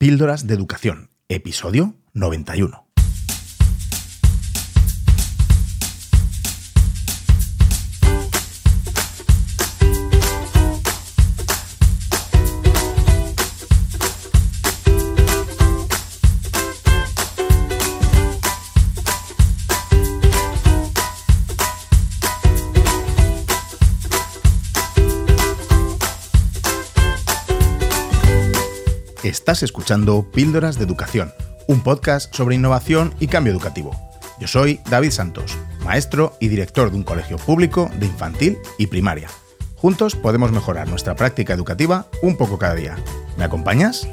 [0.00, 2.89] Píldoras de Educación, episodio 91.
[29.50, 31.32] Estás escuchando Píldoras de Educación,
[31.66, 33.90] un podcast sobre innovación y cambio educativo.
[34.38, 39.28] Yo soy David Santos, maestro y director de un colegio público de infantil y primaria.
[39.74, 42.96] Juntos podemos mejorar nuestra práctica educativa un poco cada día.
[43.36, 44.06] ¿Me acompañas?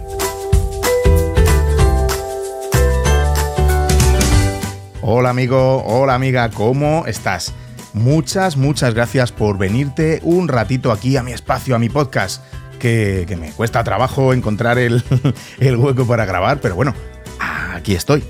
[5.04, 7.54] Hola amigo, hola amiga, ¿cómo estás?
[7.94, 12.44] Muchas, muchas gracias por venirte un ratito aquí a mi espacio, a mi podcast
[12.78, 15.04] que, me cuesta trabajo encontrar el,
[15.60, 16.94] el hueco para grabar, pero bueno,
[17.40, 18.24] aquí estoy.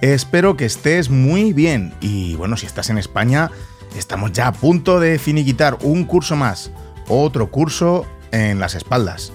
[0.00, 3.50] Espero que estés muy bien y bueno, si estás en España,
[3.96, 6.70] estamos ya a punto de finiquitar un curso más,
[7.08, 9.32] otro curso en las espaldas.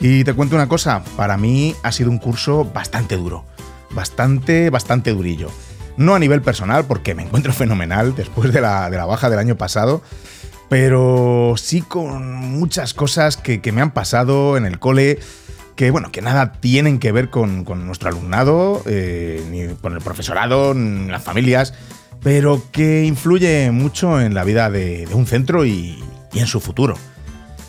[0.00, 3.44] Y te cuento una cosa, para mí ha sido un curso bastante duro,
[3.90, 5.50] bastante, bastante durillo.
[5.96, 10.02] No a nivel personal, porque me encuentro fenomenal después de la, baja del año pasado,
[10.68, 15.18] pero sí con muchas cosas que, me han pasado en el cole
[15.76, 20.72] que bueno, que nada tienen que ver con, nuestro alumnado, eh, ni con el profesorado,
[20.72, 21.74] ni las familias,
[22.22, 26.02] pero que influye mucho en la vida de, un centro y,
[26.32, 26.96] en su futuro.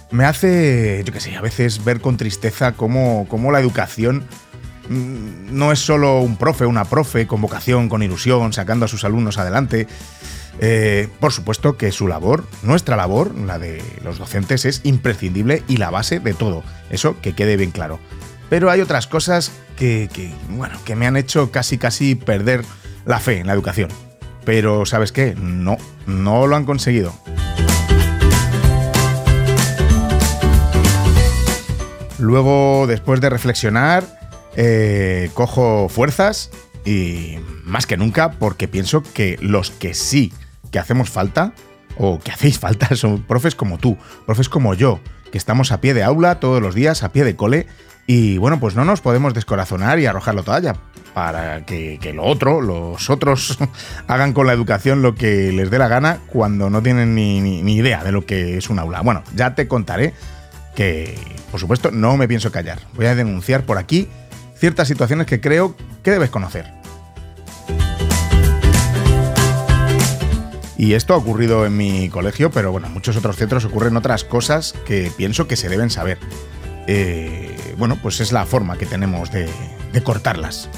[0.10, 4.26] Me hace, yo qué sé, a veces ver con tristeza cómo, cómo la educación
[4.90, 9.38] no es solo un profe, una profe con vocación, con ilusión, sacando a sus alumnos
[9.38, 9.88] adelante.
[10.60, 15.78] Eh, por supuesto que su labor, nuestra labor, la de los docentes, es imprescindible y
[15.78, 16.64] la base de todo.
[16.90, 18.00] Eso que quede bien claro.
[18.50, 20.10] Pero hay otras cosas que,
[20.50, 22.64] bueno, que me han hecho casi casi perder
[23.06, 23.90] la fe en la educación.
[24.46, 25.36] Pero ¿sabes qué?
[25.38, 27.14] No, no lo han conseguido.
[32.18, 34.17] Luego, después de reflexionar,
[34.58, 36.50] eh, cojo fuerzas
[36.84, 40.34] y más que nunca porque pienso que los que sí
[40.72, 41.54] que hacemos falta
[41.96, 45.00] o que hacéis falta son profes como tú, profes como yo,
[45.32, 47.68] que estamos a pie de aula todos los días, a pie de cole
[48.08, 50.76] y bueno, pues no nos podemos descorazonar y arrojar la toalla
[51.14, 53.60] para que, lo otro, los otros,
[54.08, 58.04] hagan con la educación lo que les dé la gana cuando no tienen ni idea
[58.04, 59.02] de lo que es un aula.
[59.02, 60.14] Bueno, ya te contaré
[60.76, 61.18] que,
[61.50, 62.80] por supuesto, no me pienso callar.
[62.94, 64.08] Voy a denunciar por aquí
[64.60, 66.72] ciertas situaciones que creo que debes conocer.
[70.78, 74.24] Y esto ha ocurrido en mi colegio, pero bueno, en muchos otros centros ocurren otras
[74.24, 76.20] cosas que pienso que se deben saber.
[76.86, 79.48] Eh, bueno, pues es la forma que tenemos de
[80.04, 80.70] cortarlas.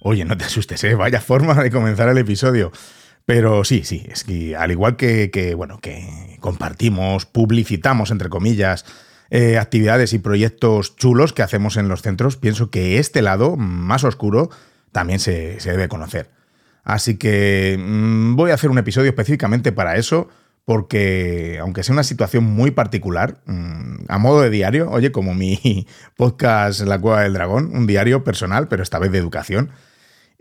[0.00, 0.94] Oye, no te asustes, ¿eh?
[0.94, 2.72] vaya forma de comenzar el episodio.
[3.26, 8.86] Pero sí, sí, es que al igual que, bueno, que compartimos, publicitamos, entre comillas,
[9.28, 14.04] eh, actividades y proyectos chulos que hacemos en los centros, pienso que este lado, más
[14.04, 14.50] oscuro,
[14.90, 16.30] también se, debe conocer.
[16.82, 20.28] Así que mm, voy a hacer un episodio específicamente para eso,
[20.64, 25.86] porque aunque sea una situación muy particular, mm, a modo de diario, oye, como mi
[26.16, 29.70] podcast La Cueva del Dragón, un diario personal, pero esta vez de educación,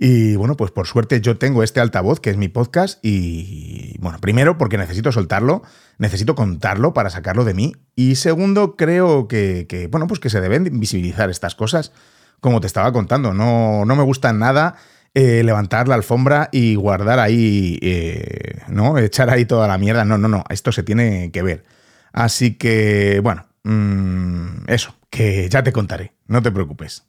[0.02, 4.20] y bueno, pues por suerte yo tengo este altavoz, que es mi podcast, y bueno,
[4.20, 5.62] primero porque necesito soltarlo,
[5.98, 10.80] necesito contarlo para sacarlo de mí, y segundo creo que, bueno, pues que se deben
[10.80, 11.92] visibilizar estas cosas,
[12.40, 14.76] como te estaba contando, no, no me gusta nada
[15.16, 18.98] eh, levantar la alfombra y guardar ahí, eh, ¿no?
[18.98, 21.66] Echar ahí toda la mierda, no, no, no, esto se tiene que ver.
[22.14, 27.09] Así que, bueno, mm, eso, que ya te contaré, no te preocupes.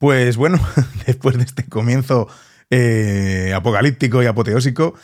[0.00, 0.58] Pues bueno,
[1.06, 2.26] después de este comienzo
[2.70, 4.94] eh, apocalíptico y apoteósico,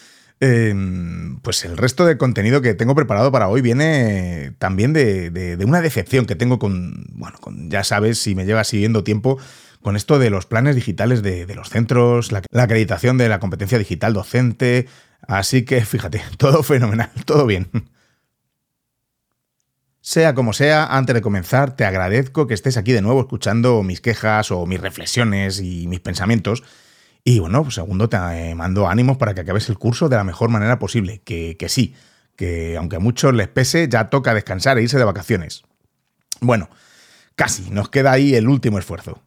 [0.41, 5.83] em, pues el resto de contenido que tengo preparado para hoy viene también de, una
[5.83, 9.39] decepción que tengo con, bueno, con, ya sabes, si me llevas siguiendo tiempo,
[9.83, 13.79] con esto de los planes digitales de, los centros, la, la, acreditación de la competencia
[13.79, 14.89] digital docente.
[15.29, 17.69] Así que fíjate, todo fenomenal, todo bien.
[20.07, 24.01] Sea como sea, antes de comenzar, te agradezco que estés aquí de nuevo escuchando mis
[24.01, 26.63] quejas o mis reflexiones y mis pensamientos.
[27.25, 30.49] Y bueno, pues segundo, te mando ánimos para que acabes el curso de la mejor
[30.49, 31.23] manera posible.
[31.25, 31.97] Que, sí,
[32.37, 35.65] que aunque a muchos les pese, ya toca descansar e irse de vacaciones.
[36.41, 36.71] Bueno,
[37.35, 39.21] casi, nos queda ahí el último esfuerzo.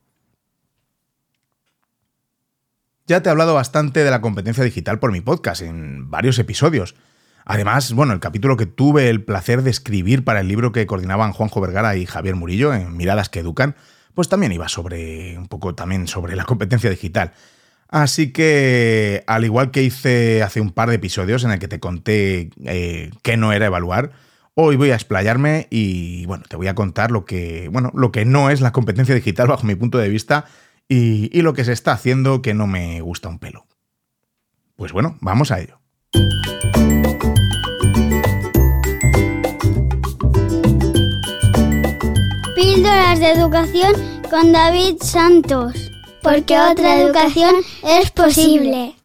[3.05, 6.95] Ya te he hablado bastante de la competencia digital por mi podcast en varios episodios.
[7.49, 11.33] Además, bueno, el capítulo que tuve el placer de escribir para el libro que coordinaban
[11.33, 13.75] Juanjo Vergara y Javier Murillo en Miradas que Educan,
[14.13, 17.33] pues también iba sobre un poco también sobre la competencia digital.
[17.87, 21.79] Así que, al igual que hice hace un par de episodios en el que te
[21.79, 24.11] conté eh, qué no era evaluar,
[24.53, 28.25] hoy voy a explayarme y bueno, te voy a contar lo que, bueno, lo que
[28.25, 30.45] no es la competencia digital bajo mi punto de vista
[30.87, 33.65] y, y lo que se está haciendo que no me gusta un pelo.
[34.75, 35.79] Pues bueno, vamos a ello.
[42.61, 43.93] Píldoras de educación
[44.29, 45.91] con David Santos.
[46.21, 47.55] Porque otra educación
[47.87, 48.95] es posible.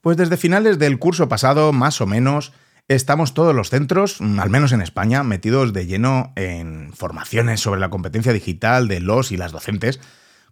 [0.00, 2.54] Pues desde finales del curso pasado, más o menos,
[2.88, 7.78] estamos todos los centros, mm, al menos en España, metidos de lleno en formaciones sobre
[7.78, 10.00] la competencia digital de los y las docentes,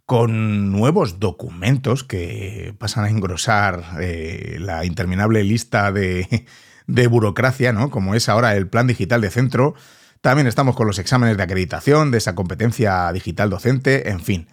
[0.05, 6.45] con nuevos documentos que pasan a engrosar eh, la interminable lista de,
[6.85, 7.89] de burocracia, ¿no?
[7.89, 9.73] Como es ahora el plan digital de centro.
[10.21, 14.47] También estamos con los exámenes de acreditación de esa competencia digital docente, en fin.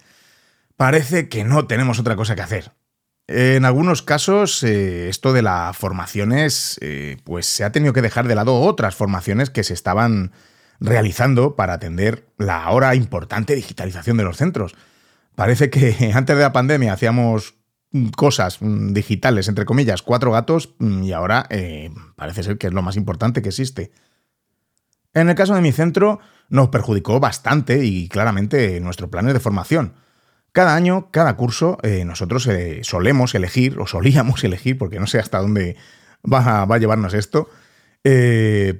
[0.77, 2.71] Parece que no tenemos otra cosa que hacer.
[3.27, 8.27] En algunos casos, eh, esto de las formaciones, eh, pues se ha tenido que dejar
[8.27, 10.31] de lado otras formaciones que se estaban
[10.79, 14.75] realizando para atender la ahora importante digitalización de los centros.
[15.35, 17.55] Parece que antes de la pandemia hacíamos
[18.15, 22.97] cosas digitales, entre comillas, cuatro gatos, y ahora eh, parece ser que es lo más
[22.97, 23.91] importante que existe.
[25.15, 26.19] En el caso de mi centro,
[26.49, 29.93] nos perjudicó bastante y claramente nuestros planes de formación.
[30.51, 35.17] Cada año, cada curso, eh, nosotros eh, solemos elegir, o solíamos elegir, porque no sé
[35.17, 35.75] hasta dónde
[36.31, 37.49] va a, llevarnos esto,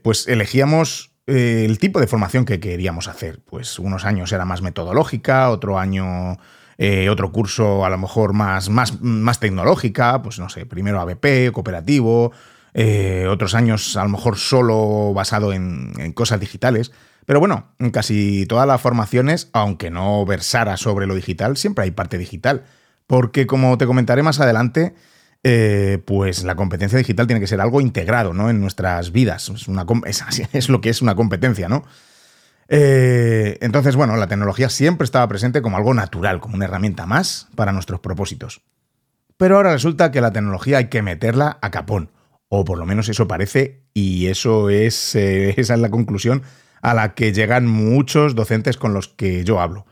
[0.04, 3.40] pues elegíamos el tipo de formación que queríamos hacer.
[3.44, 6.38] Pues unos años era más metodológica, otro año
[6.78, 11.52] eh, otro curso a lo mejor más, más, más tecnológica, pues no sé, primero ABP,
[11.54, 12.34] cooperativo,
[12.78, 16.92] eh, otros años a lo mejor solo basado en, cosas digitales.
[17.26, 21.92] Pero bueno, en casi todas las formaciones, aunque no versara sobre lo digital, siempre hay
[21.92, 22.66] parte digital.
[23.08, 24.94] Porque como te comentaré más adelante,
[25.44, 28.50] eh, pues la competencia digital tiene que ser algo integrado ¿no?
[28.50, 29.52] en nuestras vidas.
[30.52, 31.86] Es lo que es una competencia, ¿no?
[32.68, 37.48] Eh, entonces, bueno, la tecnología siempre estaba presente como algo natural, como una herramienta más
[37.56, 38.62] para nuestros propósitos.
[39.38, 42.10] Pero ahora resulta que la tecnología hay que meterla a capón,
[42.58, 46.44] o por lo menos eso parece, y eso es, eh, esa es la conclusión
[46.82, 49.86] a la que llegan muchos docentes con los que yo hablo.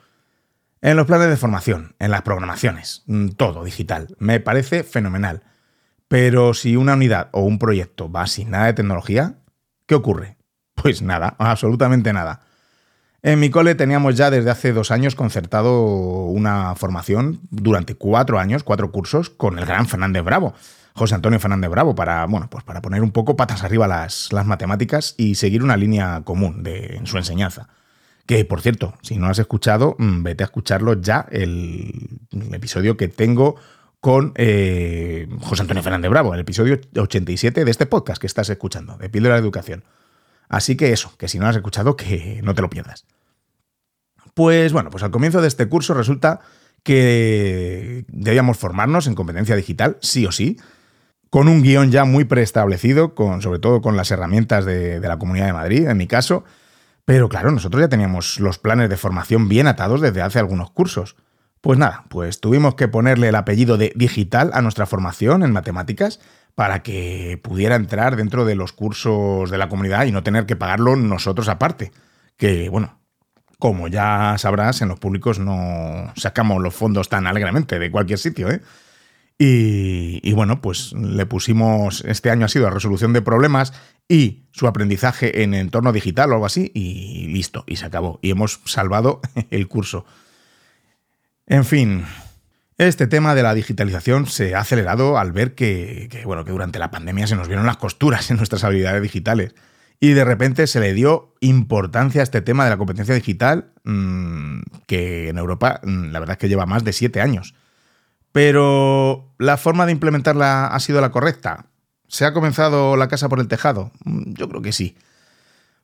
[0.81, 5.43] En los planes de formación, en las programaciones, mm, todo digital, me parece fenomenal.
[6.07, 9.35] Pero si una unidad o un proyecto va sin nada de tecnología,
[9.87, 10.37] ¿qué ocurre?
[10.75, 12.41] Pues nada, absolutamente nada.
[13.23, 15.85] En mi cole teníamos ya desde hace dos años concertado
[16.25, 20.53] una formación durante cuatro años, cuatro cursos, con el gran Fernández Bravo,
[20.95, 24.45] José Antonio Fernández Bravo, para, bueno, pues para poner un poco patas arriba las, las
[24.45, 27.67] matemáticas y seguir una línea común de, en su enseñanza.
[28.25, 32.19] Que, por cierto, si no has escuchado, mm, vete a escucharlo ya, el,
[32.51, 33.55] episodio que tengo
[33.99, 38.97] con eh, José Antonio Fernández Bravo, el episodio 87 de este podcast que estás escuchando,
[38.97, 39.83] de Píldora de Educación.
[40.47, 43.05] Así que eso, que si no has escuchado, que no te lo pierdas.
[44.33, 46.41] Pues bueno, pues al comienzo de este curso resulta
[46.83, 50.57] que debíamos formarnos en competencia digital, sí o sí,
[51.33, 55.47] con un guion ya muy preestablecido, con, sobre todo con las herramientas de, la Comunidad
[55.47, 56.43] de Madrid, en mi caso.
[57.05, 61.15] Pero claro, nosotros ya teníamos los planes de formación bien atados desde hace algunos cursos.
[61.59, 66.19] Pues nada, pues tuvimos que ponerle el apellido de digital a nuestra formación en matemáticas
[66.53, 70.55] para que pudiera entrar dentro de los cursos de la comunidad y no tener que
[70.55, 71.91] pagarlo nosotros aparte.
[72.37, 72.99] Que bueno,
[73.57, 78.51] como ya sabrás, en los públicos no sacamos los fondos tan alegremente de cualquier sitio,
[78.51, 78.61] ¿eh?
[79.37, 83.73] Y, bueno, pues le pusimos, este año ha sido resolución de problemas
[84.07, 88.19] y su aprendizaje en entorno digital o algo así, y listo, y se acabó.
[88.21, 90.05] Y hemos salvado el curso.
[91.45, 92.05] En fin,
[92.77, 96.91] este tema de la digitalización se ha acelerado al ver que, bueno, que durante la
[96.91, 99.55] pandemia se nos vieron las costuras en nuestras habilidades digitales.
[99.99, 104.59] Y de repente se le dio importancia a este tema de la competencia digital, mmm,
[104.85, 107.55] que en Europa mmm, la verdad es que lleva más de siete años.
[108.33, 111.67] Pero ¿la forma de implementarla ha sido la correcta?
[112.09, 113.91] ¿Se ha comenzado la casa por el tejado?
[114.03, 114.97] Mm, yo creo que sí.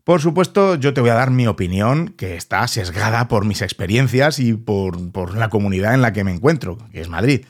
[0.04, 4.40] Por supuesto, yo te voy a dar mi opinión, que está sesgada por mis experiencias
[4.40, 7.46] y por, por, la comunidad en la que me encuentro, que es Madrid.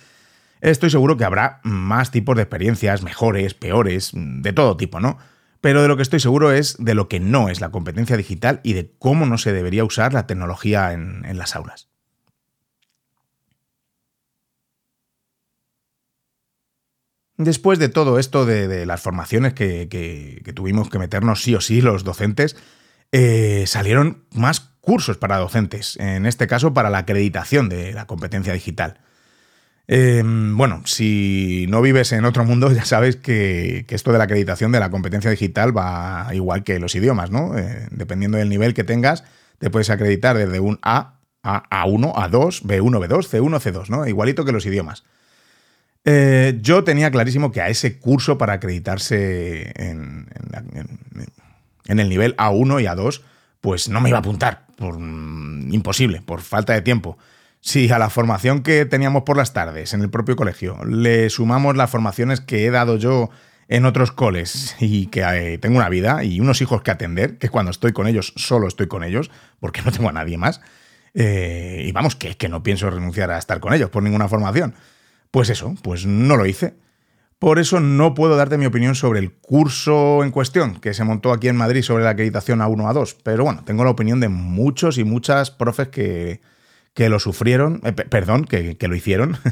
[0.62, 5.18] Estoy seguro que habrá más tipos de experiencias, mejores, peores, de todo tipo, ¿no?
[5.62, 8.62] pero de lo que estoy seguro es de lo que no es la competencia digital
[8.64, 11.89] y de cómo no se debería usar la tecnología en, las aulas.
[17.40, 22.04] Después de todo esto de, las formaciones que, tuvimos que meternos sí o sí los
[22.04, 22.58] docentes,
[23.14, 28.52] eh, salieron más cursos para docentes, en este caso para la acreditación de la competencia
[28.52, 29.00] digital.
[29.88, 34.74] Em, bueno, si no vives en otro mundo, ya sabes que, esto de la acreditación
[34.74, 37.58] de la competencia digital va igual que los idiomas, ¿no?
[37.58, 39.24] Eh, dependiendo del nivel que tengas,
[39.60, 44.06] te puedes acreditar desde un A a A1, A2, B1, B2, C1, C2, ¿no?
[44.06, 45.06] Igualito que los idiomas.
[46.06, 50.28] Eh, yo tenía clarísimo que a ese curso para acreditarse en,
[51.86, 53.22] el nivel A1 y A2,
[53.62, 57.18] pues no me iba a apuntar, por, mm, imposible, por falta de tiempo.
[57.62, 61.76] Si a la formación que teníamos por las tardes en el propio colegio le sumamos
[61.76, 63.30] las formaciones que he dado yo
[63.68, 67.50] en otros coles y que eh, tengo una vida y unos hijos que atender, que
[67.50, 69.30] cuando estoy con ellos solo estoy con ellos,
[69.60, 70.62] porque no tengo a nadie más,
[71.14, 74.74] eh, y vamos, que, que no pienso renunciar a estar con ellos por ninguna formación.
[75.32, 76.76] Pues eso, pues no lo hice.
[77.40, 81.32] Por eso no puedo darte mi opinión sobre el curso en cuestión que se montó
[81.32, 83.16] aquí en Madrid sobre la acreditación A1 A2.
[83.24, 86.42] Pero bueno, tengo la opinión de muchos y muchas profes que,
[86.94, 89.38] que lo sufrieron, eh, perdón, que, lo hicieron.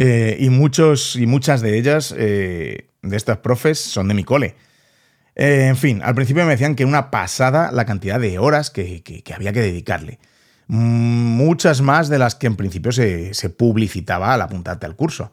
[0.00, 4.54] Eh, y muchos y muchas de ellas, eh, de estas profes, son de mi cole.
[5.34, 9.02] en fin, al principio me decían que una pasada la cantidad de horas que,
[9.34, 10.20] había que dedicarle.
[10.68, 15.32] Muchas más de las que en principio se, se publicitaba al apuntarte al curso.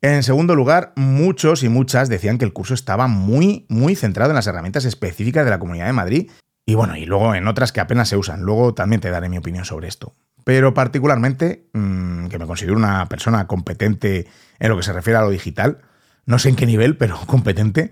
[0.00, 4.36] En segundo lugar, muchos y muchas decían que el curso estaba muy, muy centrado en
[4.36, 6.30] las herramientas específicas de la Comunidad de Madrid
[6.66, 8.42] y bueno, y luego en otras que apenas se usan.
[8.42, 13.08] Luego también te daré mi opinión sobre esto pero particularmente, mm, que me considero una
[13.08, 14.26] persona competente
[14.58, 15.78] en lo que se refiere a lo digital,
[16.26, 17.90] no sé en qué nivel, pero competente,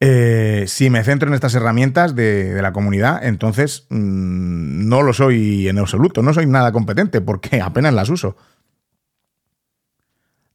[0.00, 5.68] eh, si me centro en estas herramientas de, la comunidad, entonces mm, no lo soy
[5.68, 8.36] en absoluto, no soy nada competente porque apenas las uso.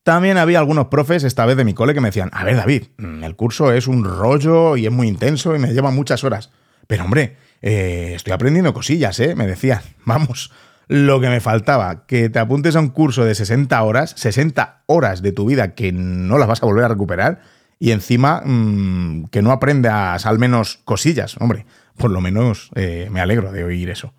[0.03, 2.83] También había algunos profes, esta vez de mi cole, que me decían, a ver David,
[2.97, 6.51] mm, el curso es un rollo y es muy intenso y me lleva muchas horas.
[6.87, 9.35] Pero hombre, eh, estoy aprendiendo cosillas, ¿eh?
[9.35, 10.51] Me decían, vamos,
[10.87, 15.21] lo que me faltaba, que te apuntes a un curso de 60 horas, 60 horas
[15.21, 17.41] de tu vida que no las vas a volver a recuperar
[17.83, 21.65] y encima mm, que no aprendas al menos cosillas, hombre,
[21.97, 24.13] por lo menos eh, me alegro de oír eso.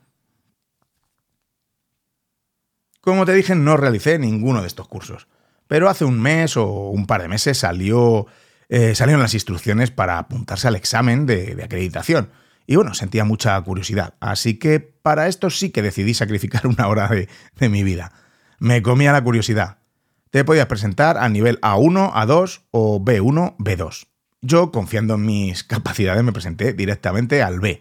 [3.01, 5.29] Como te dije, no realicé ninguno de estos cursos,
[5.67, 8.27] pero hace un mes o un par de meses salió,
[8.69, 12.29] eh, salieron las instrucciones para apuntarse al examen de acreditación
[12.67, 14.15] y bueno, sentía mucha curiosidad.
[14.21, 18.13] Así que para esto sí que decidí sacrificar una hora de, mi vida.
[18.59, 19.79] Me comía la curiosidad.
[20.35, 24.09] Te podías presentar a nivel A1, A2 o B1, B2.
[24.41, 27.81] Yo, confiando en mis capacidades, me presenté directamente al B.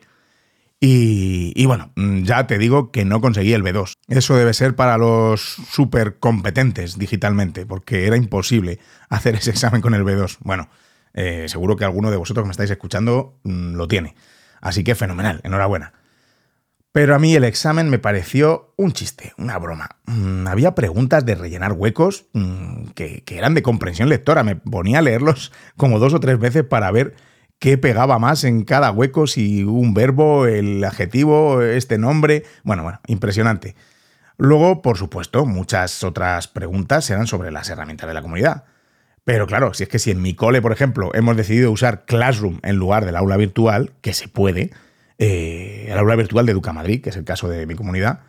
[0.80, 3.94] Y, bueno, ya te digo que no conseguí el B2.
[4.08, 8.78] Eso debe ser para los súper competentes digitalmente, porque era imposible
[9.10, 10.38] hacer ese examen con el B2.
[10.42, 10.70] Bueno,
[11.16, 14.14] eh, seguro que alguno de vosotros que me estáis escuchando mm, lo tiene.
[14.62, 15.94] Así que fenomenal, enhorabuena.
[16.94, 19.98] Pero a mí el examen me pareció un chiste, una broma.
[20.06, 24.44] Mm, había preguntas de rellenar huecos mm, que, eran de comprensión lectora.
[24.44, 27.16] Me ponía a leerlos como dos o tres veces para ver
[27.58, 32.44] qué pegaba más en cada hueco, si un verbo, el adjetivo, este nombre.
[32.64, 33.76] Bueno, bueno, impresionante.
[34.38, 38.66] Luego, por supuesto, muchas otras preguntas eran sobre las herramientas de la comunidad.
[39.24, 42.60] Pero claro, si es que si en mi cole, por ejemplo, hemos decidido usar Classroom
[42.62, 44.70] en lugar del aula virtual, que se puede,
[45.18, 48.22] eh, el aula virtual de Educa Madrid, que es el caso de mi comunidad,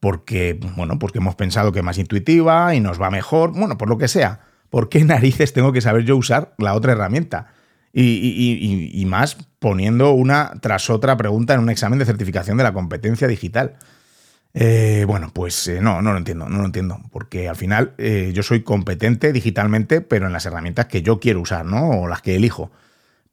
[0.00, 3.88] porque, bueno, porque hemos pensado que es más intuitiva y nos va mejor, bueno, por
[3.88, 4.40] lo que sea.
[4.70, 7.54] ¿Por qué narices tengo que saber yo usar la otra herramienta?
[7.94, 13.28] y más poniendo una tras otra pregunta en un examen de certificación de la competencia
[13.28, 13.76] digital.
[14.54, 18.32] Eh, bueno, pues eh, no, no lo entiendo, no lo entiendo, porque al final eh,
[18.34, 22.02] yo soy competente digitalmente, pero en las herramientas que yo quiero usar, ¿no?
[22.02, 22.70] O las que elijo.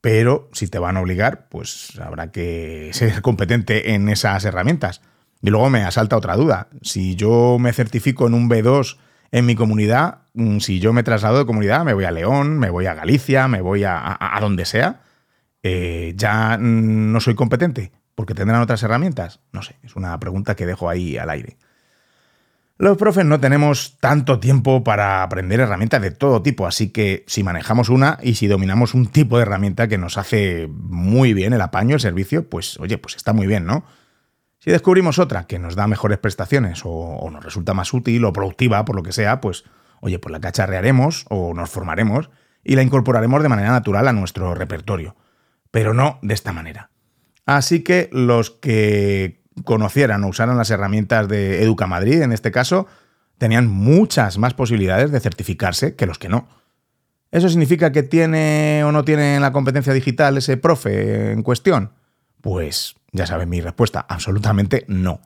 [0.01, 5.01] Pero si te van a obligar, pues habrá que ser competente en esas herramientas.
[5.41, 6.67] Y luego me asalta otra duda.
[6.81, 8.97] Si yo me certifico en un B2
[9.31, 12.69] en mi comunidad, mm, si yo me traslado de comunidad, me voy a León, me
[12.69, 15.01] voy a Galicia, me voy a, a donde sea,
[15.63, 19.39] ya mm, no soy competente porque tendrán otras herramientas?
[19.53, 21.55] No sé, es una pregunta que dejo ahí al aire.
[22.81, 27.43] Los profes no tenemos tanto tiempo para aprender herramientas de todo tipo, así que si
[27.43, 31.59] manejamos una y si dominamos un tipo de herramienta que nos hace muy bien el
[31.59, 33.83] apaño, el servicio, pues oye, pues está muy bien, ¿no?
[34.59, 38.85] Si descubrimos otra que nos da mejores prestaciones o, nos resulta más útil o productiva,
[38.85, 39.65] por lo que sea, pues
[39.99, 42.29] oye, pues la cacharrearemos o nos formaremos
[42.63, 45.17] y la incorporaremos de manera natural a nuestro repertorio.
[45.69, 46.91] pero no de esta manera.
[47.45, 52.87] Así que los que conocieran o usaran las herramientas de Educa Madrid, en este caso,
[53.37, 56.47] tenían muchas más posibilidades de certificarse que los que no.
[57.31, 61.91] ¿Eso significa que tiene o no tiene la competencia digital ese profe en cuestión?
[62.41, 65.21] Pues ya saben mi respuesta, absolutamente no.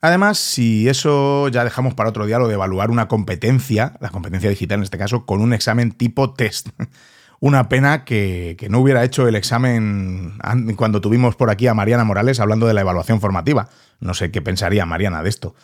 [0.00, 4.50] Además, si eso ya dejamos para otro día lo de evaluar una competencia, la competencia
[4.50, 6.68] digital en este caso, con un examen tipo test.
[7.40, 10.38] Una pena que, no hubiera hecho el examen
[10.76, 13.68] cuando tuvimos por aquí a Mariana Morales hablando de la evaluación formativa.
[14.00, 15.54] No sé qué pensaría Mariana de esto.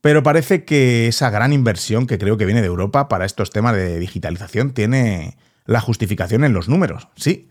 [0.00, 3.74] Pero parece que esa gran inversión que creo que viene de Europa para estos temas
[3.74, 7.08] de digitalización tiene la justificación en los números.
[7.16, 7.48] Sí,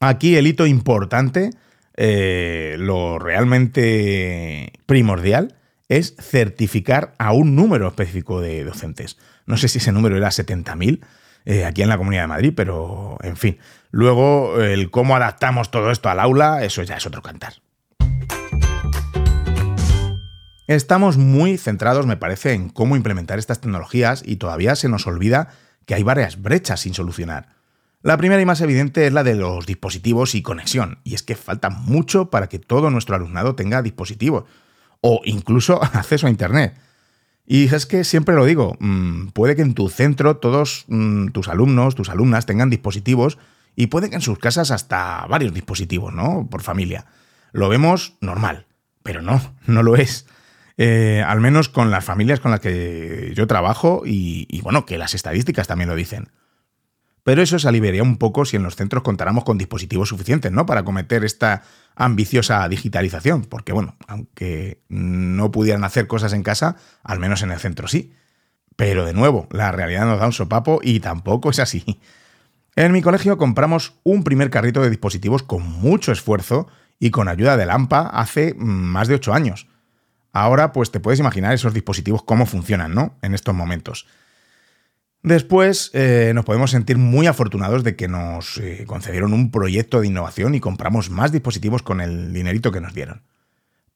[0.00, 1.50] aquí el hito importante,
[1.96, 5.56] eh, lo realmente primordial,
[5.88, 9.18] es certificar a un número específico de docentes.
[9.46, 11.00] No sé si ese número era 70.000
[11.44, 13.58] eh, aquí en la Comunidad de Madrid, pero en fin.
[13.90, 17.54] Luego, el cómo adaptamos todo esto al aula, eso ya es otro cantar.
[20.70, 25.48] Estamos muy centrados, me parece, en cómo implementar estas tecnologías y todavía se nos olvida
[25.84, 27.48] que hay varias brechas sin solucionar.
[28.02, 31.34] La primera y más evidente es la de los dispositivos y conexión, y es que
[31.34, 34.44] falta mucho para que todo nuestro alumnado tenga dispositivos
[35.00, 36.76] o incluso acceso a Internet.
[37.52, 41.48] Y es que siempre lo digo, mm, puede que en tu centro todos mm, tus
[41.48, 43.38] alumnos, tus alumnas tengan dispositivos
[43.74, 46.46] y puede que en sus casas hasta varios dispositivos, ¿no?
[46.48, 47.06] Por familia.
[47.50, 48.66] Lo vemos normal,
[49.02, 50.26] pero no, no lo es.
[50.76, 55.14] Eh, al menos con las familias con las que yo trabajo y bueno, que las
[55.14, 56.28] estadísticas también lo dicen.
[57.22, 60.66] Pero eso se aliviaría un poco si en los centros contáramos con dispositivos suficientes, ¿no?
[60.66, 61.62] Para cometer esta
[61.94, 63.44] ambiciosa digitalización.
[63.44, 68.12] Porque, bueno, aunque no pudieran hacer cosas en casa, al menos en el centro sí.
[68.76, 72.00] Pero de nuevo, la realidad nos da un sopapo y tampoco es así.
[72.76, 77.56] En mi colegio compramos un primer carrito de dispositivos con mucho esfuerzo y con ayuda
[77.56, 79.66] de Lampa hace más de 8 años.
[80.32, 83.18] Ahora, pues te puedes imaginar esos dispositivos cómo funcionan, ¿no?
[83.20, 84.06] En estos momentos.
[85.22, 90.06] Después eh, nos podemos sentir muy afortunados de que nos eh, concedieron un proyecto de
[90.06, 93.22] innovación y compramos más dispositivos con el dinerito que nos dieron.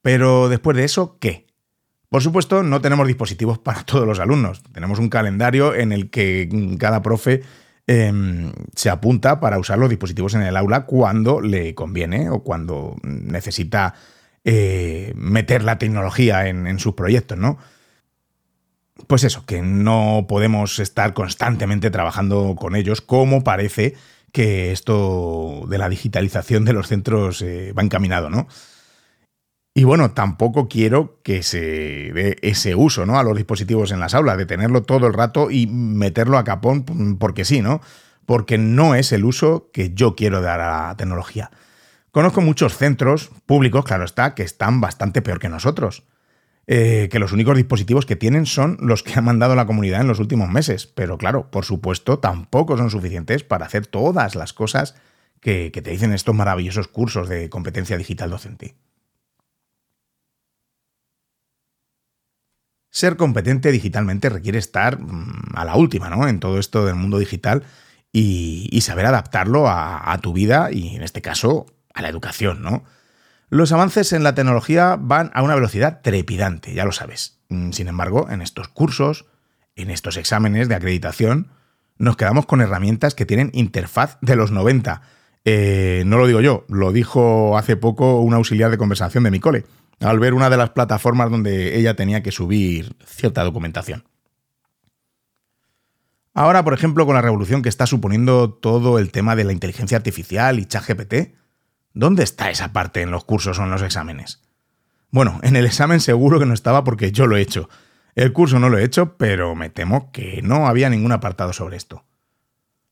[0.03, 1.47] Pero después de eso, ¿qué?
[2.11, 4.63] Por supuesto, no tenemos dispositivos para todos los alumnos.
[4.73, 7.43] Tenemos un calendario en el que cada profe
[7.87, 12.97] em, se apunta para usar los dispositivos en el aula cuando le conviene o cuando
[13.03, 13.95] necesita
[14.45, 17.57] eh, meter la tecnología en, en sus proyectos, ¿no?
[19.07, 23.95] Pues eso, que no podemos estar constantemente trabajando con ellos, como parece
[24.33, 28.49] que esto de la digitalización de los centros eh, va encaminado, ¿no?
[29.77, 31.61] Y bueno, tampoco quiero que se
[32.13, 33.19] dé ese uso, ¿no?
[33.19, 37.17] A los dispositivos en las aulas, de tenerlo todo el rato y meterlo a capón
[37.19, 37.81] porque sí, ¿no?
[38.25, 41.51] Porque no es el uso que yo quiero dar a la tecnología.
[42.13, 46.05] Conozco muchos centros públicos, claro está, que están bastante peor que nosotros.
[46.67, 50.09] Eh, que los únicos dispositivos que tienen son los que ha mandado la comunidad en
[50.09, 50.87] los últimos meses.
[50.87, 54.95] Pero claro, por supuesto, tampoco son suficientes para hacer todas las cosas
[55.41, 58.77] que, te dicen estos maravillosos cursos de competencia digital docente.
[62.91, 66.27] Ser competente digitalmente requiere estar mm, a la última, ¿no?
[66.29, 67.65] En todo esto del mundo digital
[68.11, 72.85] y, saber adaptarlo a, a, tu vida y, en este caso, a la educación, ¿no?
[73.55, 77.39] Los avances en la tecnología van a una velocidad trepidante, ya lo sabes.
[77.51, 79.27] Mm, sin embargo, en estos cursos,
[79.77, 81.53] en estos exámenes de acreditación,
[81.97, 85.03] nos quedamos con herramientas que tienen interfaz de los 90.
[85.45, 89.39] Eh, no lo digo yo, lo dijo hace poco un auxiliar de conversación de mi
[89.39, 89.65] cole,
[90.01, 94.03] al ver una de las plataformas donde ella tenía que subir cierta documentación.
[96.33, 99.97] Ahora, por ejemplo, con la revolución que está suponiendo todo el tema de la inteligencia
[99.97, 101.37] artificial y ChatGPT,
[101.95, 104.43] ¿Dónde está esa parte en los cursos o en los exámenes?
[105.11, 107.69] Bueno, en el examen seguro que no estaba porque yo lo he hecho.
[108.17, 111.77] El curso no lo he hecho, pero me temo que no había ningún apartado sobre
[111.77, 112.05] esto.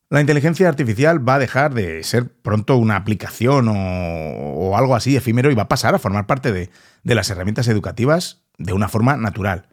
[0.09, 5.51] La inteligencia artificial va a dejar de ser pronto una aplicación o, algo así efímero
[5.51, 6.71] y va a pasar a formar parte de,
[7.03, 9.69] de las herramientas educativas de una forma natural.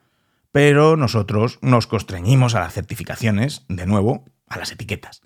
[0.51, 5.21] Pero nosotros nos constreñimos a las certificaciones, de nuevo, a las etiquetas.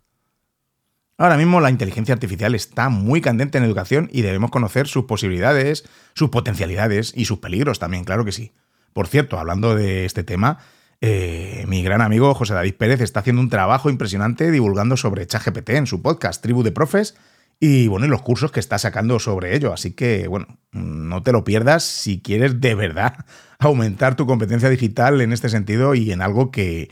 [1.17, 5.85] Ahora mismo la inteligencia artificial está muy candente en educación y debemos conocer sus posibilidades,
[6.15, 8.51] sus potencialidades y sus peligros también, claro que sí.
[8.93, 10.59] Por cierto, hablando de este tema,
[11.01, 15.69] eh, mi gran amigo José David Pérez está haciendo un trabajo impresionante divulgando sobre ChatGPT
[15.71, 17.15] en su podcast Tribu de Profes
[17.59, 19.71] y bueno, y los cursos que está sacando sobre ello.
[19.71, 23.25] Así que, bueno, no te lo pierdas si quieres de verdad
[23.59, 26.89] aumentar tu competencia digital en este sentido y en algo que,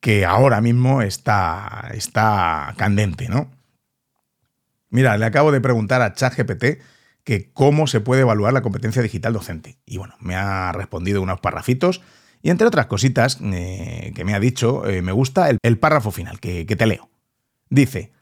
[0.00, 3.59] que ahora mismo está, está candente, ¿no?
[4.90, 6.82] Mira, le acabo de preguntar a ChatGPT
[7.24, 9.78] que cómo se puede evaluar la competencia digital docente.
[9.86, 12.00] Y bueno, me ha respondido unos parrafitos
[12.42, 16.40] y entre otras cositas eh, que me ha dicho, eh, me gusta el, párrafo final,
[16.40, 17.10] que, te leo.
[17.68, 18.12] Dice,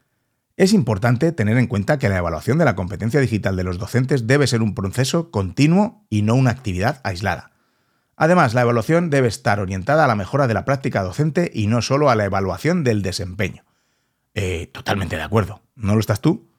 [0.57, 4.27] es importante tener en cuenta que la evaluación de la competencia digital de los docentes
[4.27, 7.51] debe ser un proceso continuo y no una actividad aislada.
[8.17, 11.81] Además, la evaluación debe estar orientada a la mejora de la práctica docente y no
[11.81, 13.63] solo a la evaluación del desempeño.
[14.35, 15.61] Eh, totalmente de acuerdo.
[15.75, 16.49] ¿No lo estás tú?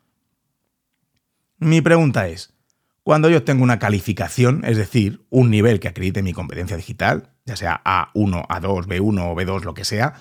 [1.61, 2.55] Mi pregunta es,
[3.03, 7.55] cuando yo tengo una calificación, es decir, un nivel que acredite mi competencia digital, ya
[7.55, 10.15] sea A1, A2, B1 o B2, lo que sea,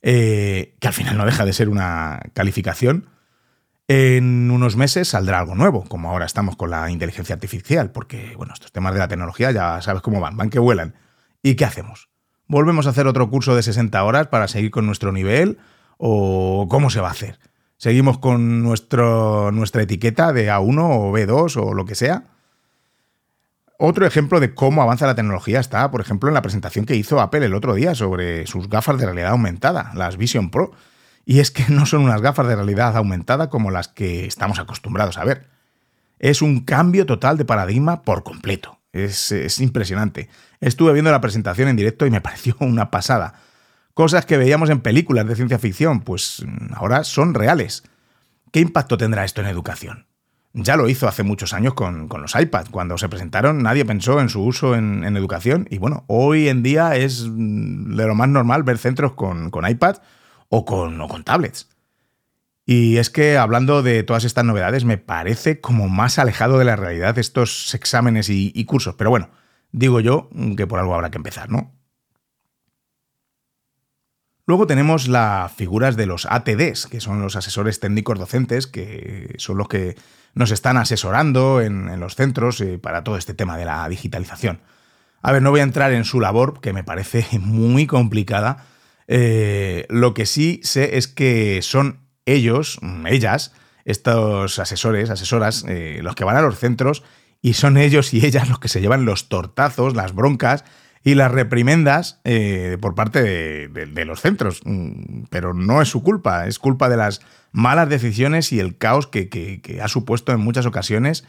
[0.00, 3.10] eh, que al final no deja de ser una calificación,
[3.86, 8.54] en unos meses saldrá algo nuevo, como ahora estamos con la inteligencia artificial, porque, bueno,
[8.54, 10.94] estos temas de la tecnología ya sabes cómo van, van que vuelan.
[11.42, 12.08] ¿Y qué hacemos?
[12.46, 15.58] ¿Volvemos a hacer otro curso de 60 horas para seguir con nuestro nivel?
[15.98, 17.38] ¿O cómo se va a hacer?
[17.78, 22.24] ¿Seguimos con nuestro, nuestra etiqueta de A1 o B2 o lo que sea?
[23.78, 27.20] Otro ejemplo de cómo avanza la tecnología está, por ejemplo, en la presentación que hizo
[27.20, 30.72] Apple el otro día sobre sus gafas de realidad aumentada, las Vision Pro
[31.28, 35.18] y es que no son unas gafas de realidad aumentada como las que estamos acostumbrados
[35.18, 35.46] a ver.
[36.18, 38.78] Es un cambio total de paradigma por completo.
[38.92, 40.30] Es, impresionante.
[40.60, 43.34] Estuve viendo la presentación en directo y me pareció una pasada.
[43.98, 47.82] Cosas que veíamos en películas de ciencia ficción, pues ahora son reales.
[48.52, 50.06] ¿Qué impacto tendrá esto en educación?
[50.52, 52.68] Ya lo hizo hace muchos años con, los iPads.
[52.70, 56.94] Cuando se presentaron nadie pensó en su uso en, educación y bueno, hoy en día
[56.94, 59.96] es de lo más normal ver centros con, con iPad
[60.48, 61.68] o con, con tablets.
[62.64, 66.76] Y es que hablando de todas estas novedades, me parece como más alejado de la
[66.76, 68.94] realidad estos exámenes y, y, cursos.
[68.94, 69.30] Pero bueno,
[69.72, 71.77] digo yo que por algo habrá que empezar, ¿no?
[74.48, 79.58] Luego tenemos las figuras de los ATDs, que son los asesores técnicos docentes, que son
[79.58, 79.94] los que
[80.32, 84.62] nos están asesorando en, los centros eh, para todo este tema de la digitalización.
[85.20, 88.64] A ver, no voy a entrar en su labor, que me parece muy complicada,
[89.06, 93.52] eh, lo que sí sé es que son ellos, mm, ellas,
[93.84, 97.02] estos asesores, asesoras, eh, los que van a los centros
[97.42, 100.64] y son ellos y ellas los que se llevan los tortazos, las broncas
[101.04, 104.60] y las reprimendas eh, por parte de, los centros.
[104.64, 107.20] Mm, pero no es su culpa, es culpa de las
[107.52, 111.24] malas decisiones y el caos que, ha supuesto en muchas ocasiones.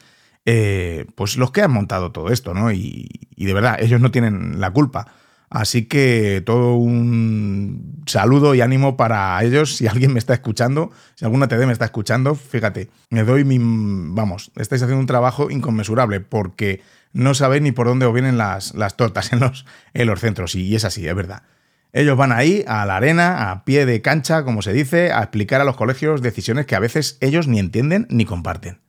[1.16, 2.72] pues los que han montado todo esto, ¿no?
[2.72, 5.08] y de verdad, ellos no tienen la culpa.
[5.50, 9.78] Así que todo un saludo y ánimo para ellos.
[9.78, 13.58] Si alguien me está escuchando, si alguna TD me está escuchando, fíjate, me doy mi.
[13.60, 16.82] Vamos, estáis haciendo un trabajo inconmensurable porque
[17.14, 20.56] no sabéis ni por dónde os vienen las, las tortas en los, en los centros.
[20.56, 21.44] Y es así, es verdad.
[21.92, 25.60] Ellos van ahí, a la arena, a pie de cancha, como se dice, a explicar
[25.62, 28.80] a los colegios decisiones que a veces ellos ni entienden ni comparten.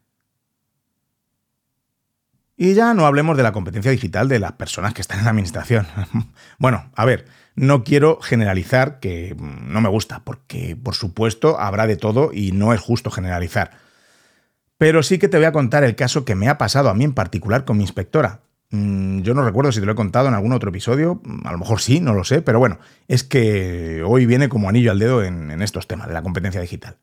[2.59, 5.31] Y ya no hablemos de la competencia digital de las personas que están en la
[5.31, 5.87] administración.
[6.59, 11.97] bueno, a ver, no quiero generalizar, que no me gusta, porque por supuesto habrá de
[11.97, 13.79] todo y no es justo generalizar.
[14.81, 17.05] Pero sí que te voy a contar el caso que me ha pasado a mí
[17.05, 18.41] en particular con mi inspectora.
[18.71, 21.59] Mm, yo no recuerdo si te lo he contado en algún otro episodio, a lo
[21.59, 25.23] mejor sí, no lo sé, pero bueno, es que hoy viene como anillo al dedo
[25.23, 26.97] en, en estos temas de la competencia digital.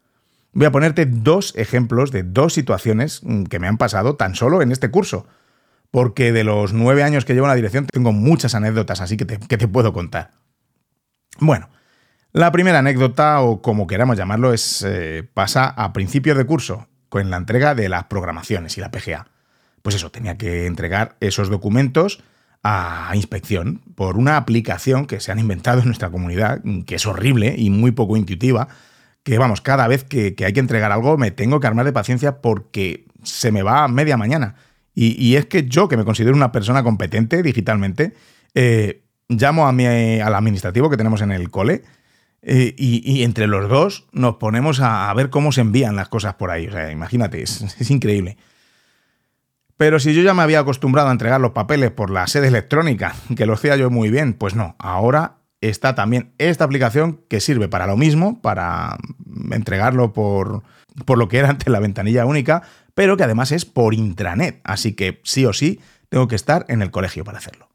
[0.53, 4.63] Voy a ponerte dos ejemplos de dos situaciones mm, que me han pasado tan solo
[4.63, 5.27] en este curso
[5.91, 9.25] porque de los nueve años que llevo en la dirección tengo muchas anécdotas, así que
[9.25, 10.31] te, puedo contar.
[11.39, 11.69] Bueno,
[12.33, 17.29] la primera anécdota, o como queramos llamarlo, es eh, pasa a principios de curso, con
[17.29, 19.27] la entrega de las programaciones y la PGA.
[19.81, 22.23] Pues eso, tenía que entregar esos documentos
[22.63, 27.55] a inspección por una aplicación que se han inventado en nuestra comunidad, que es horrible
[27.57, 28.67] y muy poco intuitiva,
[29.23, 31.93] que vamos, cada vez que, que hay que entregar algo me tengo que armar de
[31.93, 34.55] paciencia porque se me va a media mañana.
[34.99, 38.13] Y, es que yo, que me considero una persona competente digitalmente,
[38.55, 41.83] eh, llamo a mi, al administrativo que tenemos en el cole
[42.41, 46.51] eh, y, entre los dos nos ponemos a, ver cómo se envían las cosas por
[46.51, 46.67] ahí.
[46.67, 48.37] O sea, imagínate, es, increíble.
[49.75, 53.15] Pero si yo ya me había acostumbrado a entregar los papeles por la sede electrónica,
[53.35, 57.67] que lo hacía yo muy bien, pues no, ahora está también esta aplicación que sirve
[57.67, 58.97] para lo mismo, para
[59.51, 60.63] entregarlo por,
[61.05, 62.63] por lo que era antes la ventanilla única,
[62.95, 66.81] pero que además es por intranet, así que sí o sí tengo que estar en
[66.81, 67.66] el colegio para hacerlo.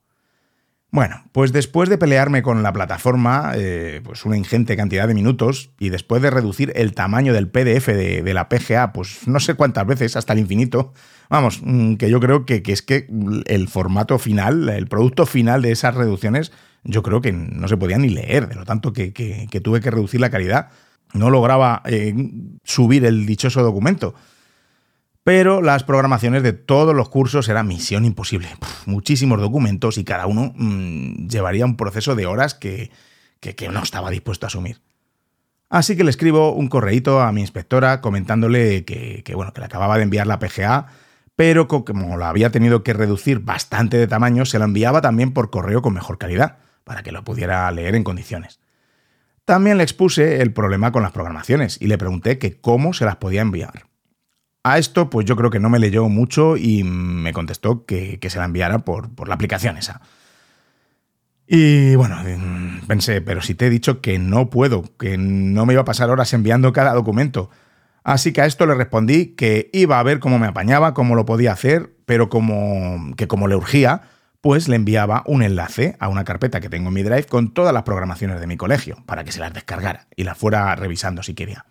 [0.95, 5.71] Bueno, pues después de pelearme con la plataforma, eh, pues una ingente cantidad de minutos,
[5.79, 9.87] y después de reducir el tamaño del PDF de, la PGA, pues no sé cuántas
[9.87, 10.93] veces, hasta el infinito,
[11.31, 13.07] vamos, mm, que yo creo que, es que
[13.47, 16.53] el formato final, el producto final de esas reducciones,
[16.85, 19.13] yo creo que no se podía ni leer, de lo tanto que,
[19.63, 20.69] tuve que reducir la calidad.
[21.15, 22.15] No lograba eh,
[22.65, 24.15] subir el dichoso documento.
[25.25, 28.49] Pero las programaciones de todos los cursos eran misión imposible.
[28.87, 32.91] muchísimos documentos y cada uno mm, llevaría un proceso de horas que,
[33.41, 34.81] que, no estaba dispuesto a asumir.
[35.69, 39.97] Así que le escribo un correíto a mi inspectora comentándole que, bueno, que le acababa
[39.97, 40.87] de enviar la PGA,
[41.35, 45.51] pero como la había tenido que reducir bastante de tamaño, se la enviaba también por
[45.51, 48.61] correo con mejor calidad, para que lo pudiera leer en condiciones.
[49.47, 53.17] También le expuse el problema con las programaciones y le pregunté que cómo se las
[53.17, 53.92] podía enviar.
[54.65, 58.39] A esto, pues yo creo que no me leyó mucho y me contestó que, se
[58.39, 60.01] la enviara por, por, la aplicación esa.
[61.47, 62.17] Y bueno,
[62.87, 66.11] pensé, pero si te he dicho que no puedo, que no me iba a pasar
[66.11, 67.51] horas enviando cada documento.
[68.05, 71.25] Así que a esto le respondí que iba a ver cómo me apañaba, cómo lo
[71.25, 74.03] podía hacer, pero como que como le urgía,
[74.41, 77.75] pues le enviaba un enlace a una carpeta que tengo en mi Drive con todas
[77.75, 81.35] las programaciones de mi colegio, para que se las descargara y las fuera revisando si
[81.35, 81.65] quería.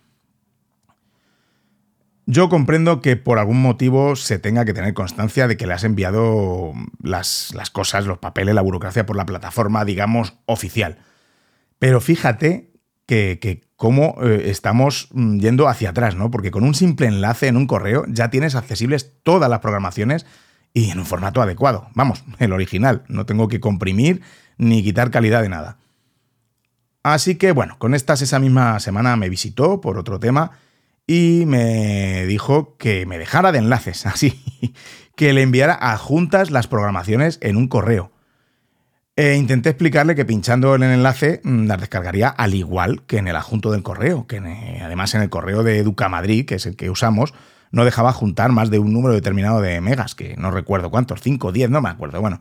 [2.26, 5.82] Yo comprendo que por algún motivo se tenga que tener constancia de que le has
[5.82, 10.98] enviado las, cosas, los papeles, la burocracia por la plataforma, digamos, oficial.
[11.80, 12.70] Pero fíjate
[13.06, 16.30] que, cómo eh, estamos mm, yendo hacia atrás, ¿no?
[16.30, 20.24] Porque con un simple enlace en un correo ya tienes accesibles todas las programaciones
[20.72, 21.88] y en un formato adecuado.
[21.94, 23.02] Vamos, el original.
[23.08, 24.22] No tengo que comprimir
[24.56, 25.78] ni quitar calidad de nada.
[27.02, 30.52] Así que bueno, con estas esa misma semana me visitó por otro tema
[31.06, 34.40] y me dijo que me dejara de enlaces, así,
[35.16, 38.12] que le enviara a juntas las programaciones en un correo.
[39.14, 43.28] E intenté explicarle que pinchando en el enlace mm, las descargaría al igual que en
[43.28, 44.38] el adjunto del correo, que
[44.82, 47.34] además en el correo de Educa Madrid, que es el que usamos,
[47.72, 51.52] no dejaba juntar más de un número determinado de megas, que no recuerdo cuántos, 5,
[51.52, 52.40] 10, no me acuerdo, bueno,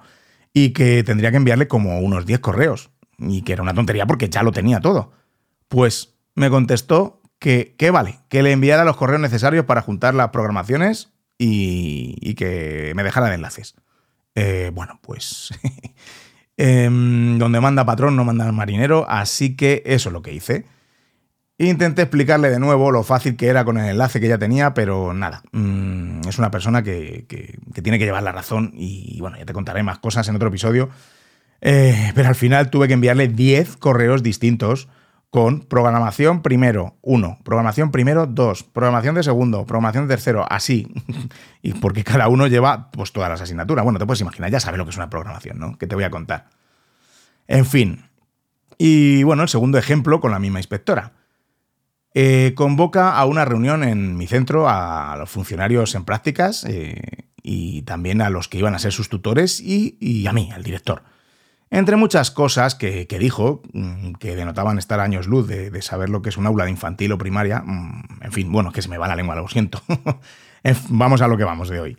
[0.54, 4.30] y que tendría que enviarle como unos 10 correos, y que era una tontería porque
[4.30, 5.12] ya lo tenía todo.
[5.68, 11.10] Pues me contestó que, vale, que le enviara los correos necesarios para juntar las programaciones
[11.40, 13.74] y, que me dejara de enlaces.
[14.36, 15.50] Eh, bueno, pues
[16.58, 20.66] em, donde manda patrón no manda marinero, así que eso es lo que hice.
[21.58, 25.14] Intenté explicarle de nuevo lo fácil que era con el enlace que ya tenía, pero
[25.16, 27.26] nada, mm, es una persona que,
[27.82, 30.90] tiene que llevar la razón y bueno, ya te contaré más cosas en otro episodio.
[31.60, 34.88] Eh, pero al final tuve que enviarle 10 correos distintos
[35.32, 40.94] con programación primero, uno, programación primero, dos, programación de segundo, programación de tercero, así.
[41.62, 43.86] y porque cada uno lleva pues todas las asignaturas.
[43.86, 45.78] Bueno, te puedes imaginar, ya sabes lo que es una programación, ¿no?
[45.78, 46.50] Que te voy a contar.
[47.48, 48.04] En fin.
[48.78, 51.14] Y bueno, el segundo ejemplo con la misma inspectora.
[52.14, 57.00] Eh, convoca a una reunión en mi centro a los funcionarios en prácticas eh,
[57.42, 60.64] y también a los que iban a ser sus tutores y, y a mí, al
[60.64, 61.04] director.
[61.74, 66.28] Entre muchas cosas que, dijo, mm, que denotaban estar años luz de, saber lo que
[66.28, 69.08] es un aula de infantil o primaria, mm, en fin, bueno, que se me va
[69.08, 69.82] la lengua, lo siento.
[70.90, 71.98] vamos a lo que vamos de hoy.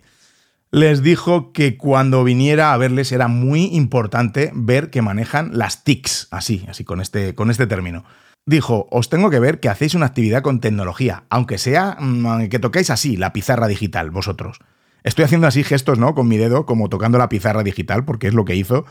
[0.69, 6.27] Les dijo que cuando viniera a verles era muy importante ver que manejan las TICs,
[6.29, 8.05] así, así con este, con este término.
[8.45, 12.59] Dijo, os tengo que ver que hacéis una actividad con tecnología, aunque sea mm, que
[12.59, 14.59] toquéis así la pizarra digital, vosotros.
[15.03, 16.13] Estoy haciendo así gestos, ¿no?
[16.13, 18.85] Con mi dedo, como tocando la pizarra digital, porque es lo que hizo.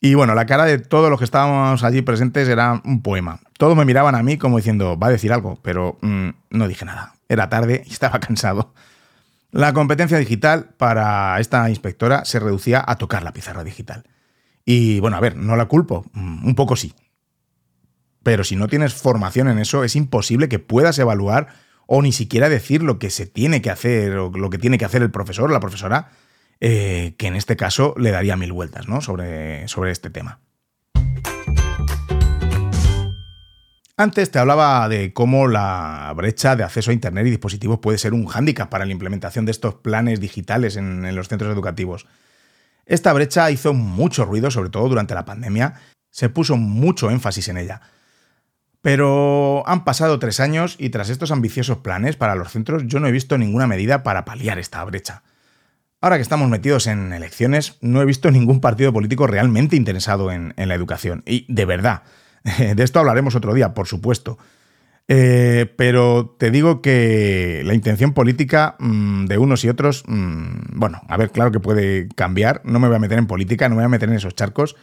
[0.00, 3.40] Y bueno, la cara de todos los que estábamos allí presentes era un poema.
[3.58, 6.86] Todos me miraban a mí como diciendo, va a decir algo, pero mm, no dije
[6.86, 7.14] nada.
[7.28, 8.72] Era tarde y estaba cansado.
[9.50, 14.04] La competencia digital para esta inspectora se reducía a tocar la pizarra digital.
[14.64, 16.94] Y bueno, a ver, no la culpo, mm, un poco sí.
[18.22, 21.48] Pero si no tienes formación en eso, es imposible que puedas evaluar
[21.86, 24.84] o ni siquiera decir lo que se tiene que hacer o lo que tiene que
[24.84, 26.10] hacer el profesor o la profesora
[26.60, 29.00] eh, que en este caso le daría mil vueltas ¿no?
[29.00, 30.40] sobre, sobre este tema.
[33.96, 38.14] Antes te hablaba de cómo la brecha de acceso a Internet y dispositivos puede ser
[38.14, 42.06] un hándicap para la implementación de estos planes digitales en, en, los centros educativos.
[42.86, 45.74] Esta brecha hizo mucho ruido, sobre todo durante la pandemia,
[46.10, 47.82] se puso mucho énfasis en ella.
[48.82, 53.06] Pero han pasado tres años y tras estos ambiciosos planes para los centros yo no
[53.06, 55.22] he visto ninguna medida para paliar esta brecha.
[56.02, 60.54] Ahora que estamos metidos en elecciones, no he visto ningún partido político realmente interesado en,
[60.56, 61.22] la educación.
[61.26, 62.04] Y de verdad,
[62.58, 64.38] de esto hablaremos otro día, por supuesto.
[65.08, 71.02] Eh, pero te digo que la intención política mm, de unos y otros, mm, bueno,
[71.06, 73.80] a ver, claro que puede cambiar, no me voy a meter en política, no me
[73.80, 74.76] voy a meter en esos charcos,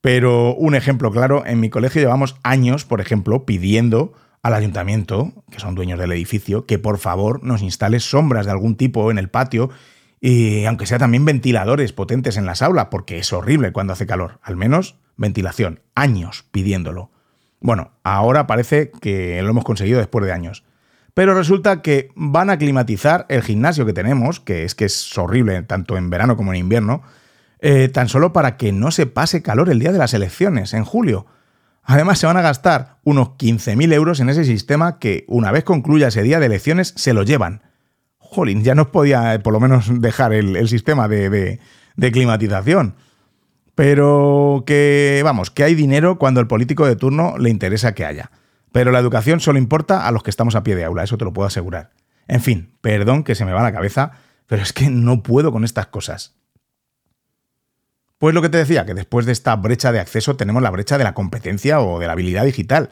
[0.00, 5.60] pero un ejemplo claro, en mi colegio llevamos años, por ejemplo, pidiendo al ayuntamiento, que
[5.60, 9.28] son dueños del edificio, que por favor nos instale sombras de algún tipo en el
[9.28, 9.70] patio
[10.20, 14.38] y aunque sea también ventiladores potentes en las aulas, porque es horrible cuando hace calor,
[14.42, 17.10] al menos ventilación, años pidiéndolo.
[17.60, 20.64] Bueno, ahora parece que lo hemos conseguido después de años.
[21.14, 25.62] Pero resulta que van a climatizar el gimnasio que tenemos, que es que es horrible
[25.62, 27.02] tanto en verano como en invierno,
[27.60, 30.84] eh, tan solo para que no se pase calor el día de las elecciones, en
[30.84, 31.26] julio.
[31.82, 36.08] Además, se van a gastar unos 15.000 euros en ese sistema que, una vez concluya
[36.08, 37.62] ese día de elecciones, se lo llevan.
[38.30, 41.60] Jolín, ya nos podía eh, por lo menos dejar el, sistema de,
[41.96, 42.94] de climatización.
[43.74, 48.30] Pero que, vamos, que hay dinero cuando el político de turno le interesa que haya.
[48.72, 51.24] Pero la educación solo importa a los que estamos a pie de aula, eso te
[51.24, 51.90] lo puedo asegurar.
[52.26, 54.12] En fin, perdón que se me va la cabeza,
[54.46, 56.34] pero es que no puedo con estas cosas.
[58.18, 60.98] Pues lo que te decía, que después de esta brecha de acceso tenemos la brecha
[60.98, 62.90] de la competencia o de la habilidad digital.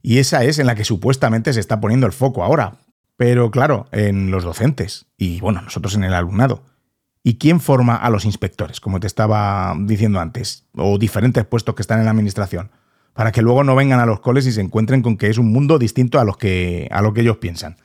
[0.00, 2.78] Y esa es en la que supuestamente se está poniendo el foco ahora.
[3.16, 6.64] Pero claro, en los docentes y bueno, nosotros en el alumnado.
[7.24, 10.66] ¿Y quién forma a los inspectores, como te estaba diciendo antes?
[10.74, 12.70] O diferentes puestos que están en la administración.
[13.12, 15.52] Para que luego no vengan a los coles y se encuentren con que es un
[15.52, 17.76] mundo distinto a, los que, a lo que ellos piensan.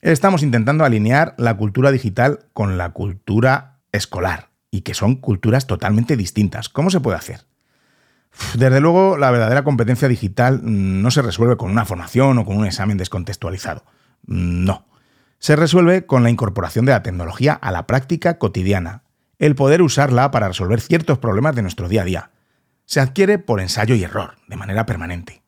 [0.00, 6.16] Estamos intentando alinear la cultura digital con la cultura escolar y que son culturas totalmente
[6.16, 6.68] distintas.
[6.68, 7.44] ¿Cómo se puede hacer?
[8.54, 12.66] Desde luego, la verdadera competencia digital no se resuelve con una formación o con un
[12.66, 13.84] examen descontextualizado.
[14.24, 14.86] No.
[15.38, 19.02] Se resuelve con la incorporación de la tecnología a la práctica cotidiana,
[19.38, 22.30] el poder usarla para resolver ciertos problemas de nuestro día a día.
[22.84, 25.42] Se adquiere por ensayo y error, de manera permanente.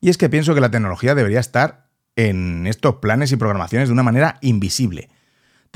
[0.00, 3.92] Y es que pienso que la tecnología debería estar en estos planes y programaciones de
[3.92, 5.10] una manera invisible,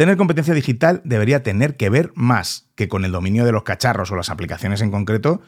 [0.01, 4.11] Tener competencia digital debería tener que ver más que con el dominio de los cacharros
[4.11, 5.43] o las aplicaciones en concreto,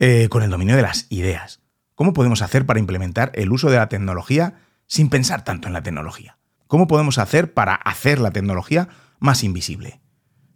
[0.00, 1.60] eh, con el dominio de las ideas.
[1.94, 4.54] ¿Cómo podemos hacer para implementar el uso de la tecnología
[4.88, 6.38] sin pensar tanto en la tecnología?
[6.66, 8.88] ¿Cómo podemos hacer para hacer la tecnología
[9.20, 10.00] más invisible?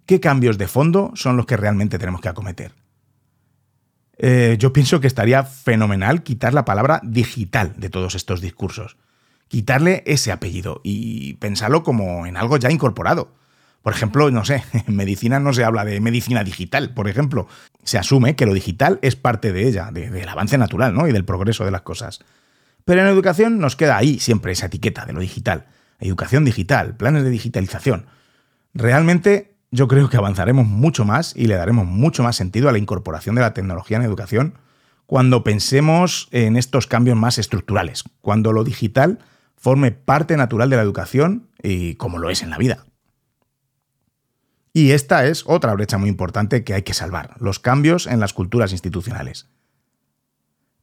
[0.07, 2.73] ¿Qué cambios de fondo son los que realmente tenemos que acometer?
[4.19, 8.97] Eh, yo pienso que estaría fenomenal quitar la palabra digital de todos estos discursos
[9.49, 13.33] quitarle ese apellido y pensarlo como en algo ya incorporado.
[13.85, 17.47] Por ejemplo, no sé, en medicina no se habla de medicina digital, por ejemplo.
[17.83, 21.07] Se asume que lo digital es parte de ella, del avance natural ¿no?
[21.07, 22.21] y del progreso de las cosas.
[22.87, 25.67] Pero en educación nos queda ahí siempre esa etiqueta de lo digital.
[26.01, 28.07] Educación digital, planes de digitalización.
[28.73, 32.79] Realmente yo creo que avanzaremos mucho más y le daremos mucho más sentido a la
[32.79, 34.55] incorporación de la tecnología en educación
[35.05, 39.19] cuando pensemos en estos cambios más estructurales, cuando lo digital
[39.59, 42.87] forme parte natural de la educación y como lo es en la vida.
[44.77, 48.33] Y esta es otra brecha muy importante que hay que salvar, los cambios en las
[48.33, 49.49] culturas institucionales.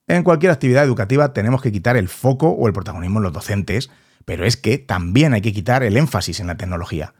[0.07, 3.91] En cualquier actividad educativa tenemos que quitar el foco o el protagonismo en los docentes,
[4.23, 7.13] pero es que también hay que quitar el énfasis en la tecnología.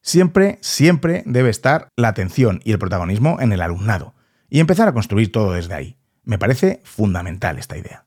[0.00, 4.14] Siempre, siempre debe estar la atención y el protagonismo en el alumnado,
[4.48, 5.98] y empezar a construir todo desde ahí.
[6.22, 8.06] Me parece fundamental esta idea.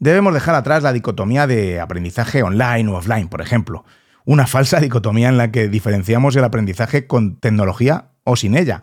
[0.00, 3.84] Debemos dejar atrás la dicotomía de aprendizaje online o offline, por ejemplo,
[4.26, 8.82] una falsa dicotomía en la que diferenciamos el aprendizaje con tecnología o sin ella.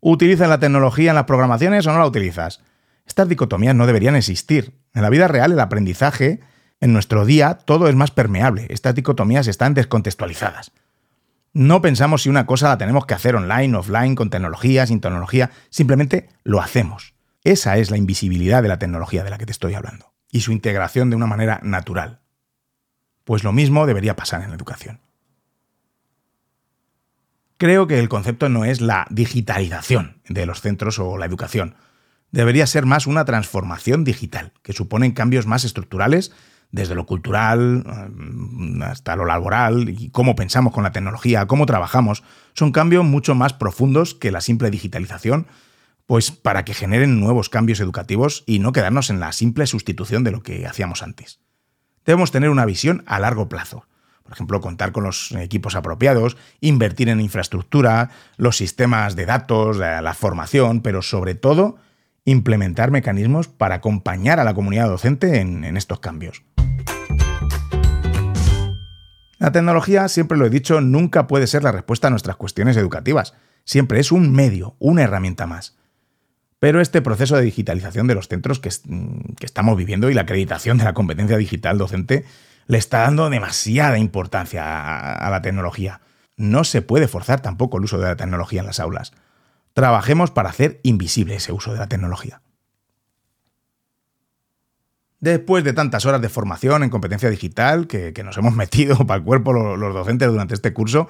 [0.00, 2.60] ¿Utilizas la tecnología en las programaciones o no la utilizas?
[3.06, 4.78] Estas dicotomías no deberían existir.
[4.94, 6.40] En la vida real el aprendizaje,
[6.78, 8.66] en nuestro día, todo es más permeable.
[8.68, 10.72] Estas dicotomías están descontextualizadas.
[11.54, 15.50] No pensamos si una cosa la tenemos que hacer online, offline, con tecnología, sin tecnología,
[15.70, 17.14] simplemente lo hacemos.
[17.44, 20.52] Esa es la invisibilidad de la tecnología de la que te estoy hablando y su
[20.52, 22.20] integración de una manera natural.
[23.26, 25.00] Pues lo mismo debería pasar en la educación.
[27.58, 31.74] Creo que el concepto no es la digitalización de los centros o la educación.
[32.30, 36.30] Debería ser más una transformación digital, que supone cambios más estructurales
[36.70, 42.22] desde lo cultural mm, hasta lo laboral y cómo pensamos con la tecnología, cómo trabajamos.
[42.54, 45.48] Son cambios mucho más profundos que la simple digitalización
[46.06, 50.30] pues para que generen nuevos cambios educativos y no quedarnos en la simple sustitución de
[50.30, 51.40] lo que hacíamos antes.
[52.06, 53.84] Debemos tener una visión a largo plazo.
[54.22, 60.14] Por ejemplo, contar con los equipos apropiados, invertir en infraestructura, los sistemas de datos, la
[60.14, 61.76] formación, pero sobre todo
[62.26, 66.42] implementar mecanismos para acompañar a la comunidad docente en, estos cambios.
[69.38, 73.34] La tecnología, siempre lo he dicho, nunca puede ser la respuesta a nuestras cuestiones educativas.
[73.64, 75.75] Siempre es un medio, una herramienta más.
[76.66, 80.82] Pero este proceso de digitalización de los centros que, estamos viviendo y la acreditación de
[80.82, 82.24] la competencia digital docente
[82.66, 86.00] le está dando demasiada importancia a, la tecnología.
[86.36, 89.12] No se puede forzar tampoco el uso de la tecnología en las aulas.
[89.74, 92.42] Trabajemos para hacer invisible ese uso de la tecnología.
[95.20, 99.24] Después de tantas horas de formación en competencia digital que, nos hemos metido para el
[99.24, 101.08] cuerpo los docentes durante este curso,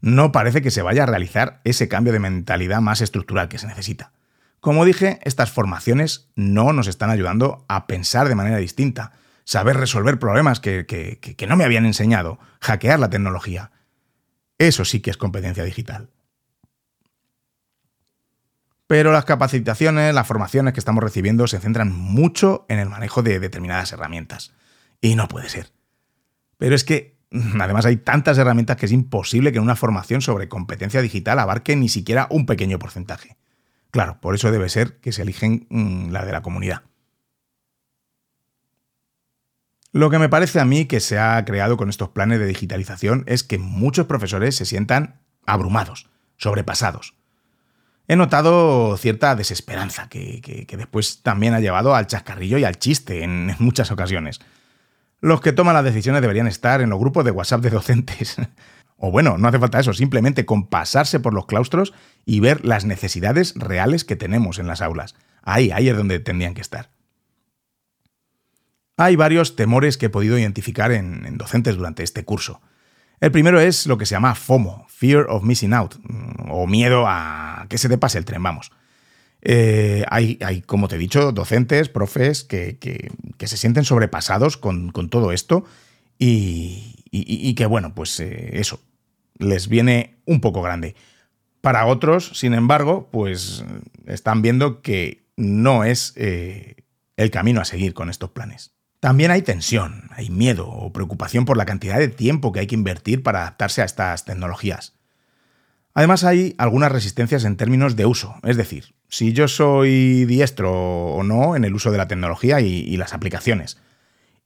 [0.00, 3.66] no parece que se vaya a realizar ese cambio de mentalidad más estructural que se
[3.66, 4.12] necesita.
[4.64, 9.12] Como dije, estas formaciones no nos están ayudando a pensar de manera distinta,
[9.44, 13.72] saber resolver problemas que, que no me habían enseñado, hackear la tecnología.
[14.56, 16.08] Eso sí que es competencia digital.
[18.86, 23.40] Pero las capacitaciones, las formaciones que estamos recibiendo se centran mucho en el manejo de
[23.40, 24.54] determinadas herramientas.
[25.02, 25.72] Y no puede ser.
[26.56, 27.18] Pero es que
[27.60, 31.90] además hay tantas herramientas que es imposible que una formación sobre competencia digital abarque ni
[31.90, 33.36] siquiera un pequeño porcentaje.
[33.94, 36.82] Claro, por eso debe ser que se eligen mm, la de la comunidad.
[39.92, 43.22] Lo que me parece a mí que se ha creado con estos planes de digitalización
[43.28, 47.14] es que muchos profesores se sientan abrumados, sobrepasados.
[48.08, 53.54] He notado cierta desesperanza que, después también ha llevado al chascarrillo y al chiste en,
[53.60, 54.40] muchas ocasiones.
[55.20, 58.38] Los que toman las decisiones deberían estar en los grupos de WhatsApp de docentes.
[59.04, 61.92] O bueno, no hace falta eso, simplemente con pasarse por los claustros
[62.24, 65.14] y ver las necesidades reales que tenemos en las aulas.
[65.42, 66.90] Ahí, ahí es donde tendrían que estar.
[68.96, 72.60] Hay varios temores que he podido identificar en docentes durante este curso.
[73.20, 75.94] El primero es lo que se llama FOMO, Fear of Missing Out,
[76.48, 78.70] o miedo a que se te pase el tren, vamos.
[79.40, 82.78] Eh, hay, hay, como te he dicho, docentes, profes que,
[83.38, 85.64] se sienten sobrepasados con, todo esto
[86.18, 88.80] y, que, bueno, pues eh, eso,
[89.38, 90.94] les viene un poco grande.
[91.60, 93.64] Para otros, sin embargo, pues
[94.06, 96.84] están viendo que no es eh,
[97.16, 98.74] el camino a seguir con estos planes.
[99.00, 102.74] También hay tensión, hay miedo o preocupación por la cantidad de tiempo que hay que
[102.74, 104.94] invertir para adaptarse a estas tecnologías.
[105.94, 111.22] Además hay algunas resistencias en términos de uso, es decir, si yo soy diestro o
[111.22, 113.78] no en el uso de la tecnología y, las aplicaciones.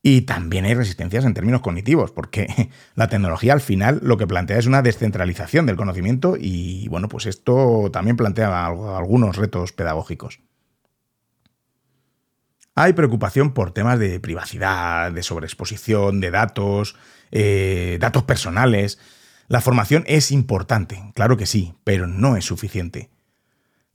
[0.03, 4.59] Y también hay resistencias en términos cognitivos, porque la tecnología al final lo que plantea
[4.59, 10.40] es una descentralización del conocimiento y bueno, pues esto también plantea algunos retos pedagógicos.
[12.74, 16.94] Hay preocupación por temas de privacidad, de sobreexposición, de datos,
[17.32, 19.01] eh, datos personales.
[19.49, 23.11] La formación es importante, claro que sí, pero no es suficiente.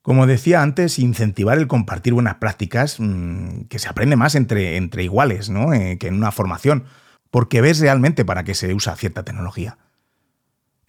[0.03, 5.03] Como decía antes, incentivar el compartir buenas prácticas, mm, que se aprende más entre, entre
[5.03, 5.73] iguales ¿no?
[5.73, 6.83] Eh, que en una formación,
[7.31, 9.77] porque ves realmente para qué se usa cierta tecnología.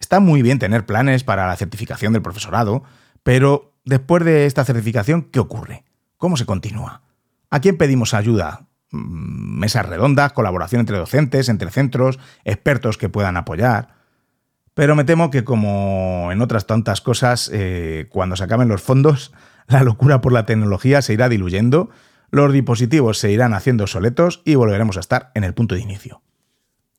[0.01, 2.83] Está muy bien tener planes para la certificación del profesorado,
[3.23, 5.85] pero después de esta certificación, ¿qué ocurre?
[6.17, 7.01] ¿Cómo se continúa?
[7.49, 8.67] ¿A quién pedimos ayuda?
[8.91, 13.94] Mm, mesas redondas, colaboración entre docentes, entre centros, expertos que puedan apoyar.
[14.75, 19.33] Pero me temo que como en otras tantas cosas, eh, cuando se acaben los fondos,
[19.67, 21.89] la locura por la tecnología se irá diluyendo,
[22.29, 26.21] los dispositivos se irán haciendo soletos y volveremos a estar en el punto de inicio.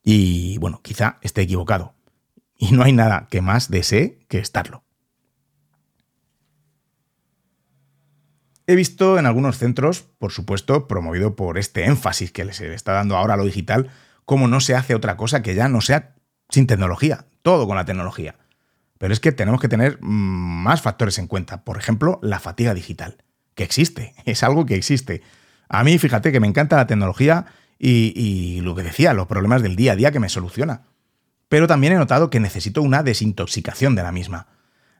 [0.03, 1.93] Y bueno, quizá esté equivocado.
[2.57, 4.83] Y no hay nada que más desee que estarlo.
[8.65, 12.93] He visto en algunos centros, por supuesto, promovido por este énfasis que se le está
[12.93, 13.91] dando ahora a lo digital,
[14.25, 16.15] cómo no se hace otra cosa que ya no sea
[16.49, 18.35] sin tecnología, todo con la tecnología.
[18.97, 20.05] Pero es que tenemos que tener mm,
[20.63, 21.63] más factores en cuenta.
[21.63, 23.17] Por ejemplo, la fatiga digital,
[23.55, 25.21] que existe, es algo que existe.
[25.69, 27.45] A mí, fíjate que me encanta la tecnología
[27.77, 30.83] y, y, lo que decía, los problemas del día a día que me soluciona.
[31.49, 34.47] Pero también he notado que necesito una desintoxicación de la misma.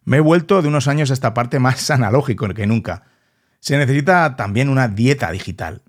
[0.03, 3.03] Me he vuelto de unos años a esta parte más analógico que nunca
[3.59, 5.81] se necesita también una dieta digital.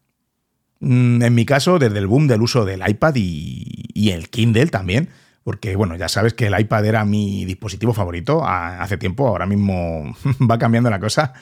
[0.80, 5.10] Mm, en mi caso, desde el boom del uso del iPad y, el Kindle también,
[5.48, 10.14] porque bueno, ya sabes que el iPad era mi dispositivo favorito hace tiempo, ahora mismo
[10.50, 11.32] va cambiando la cosa.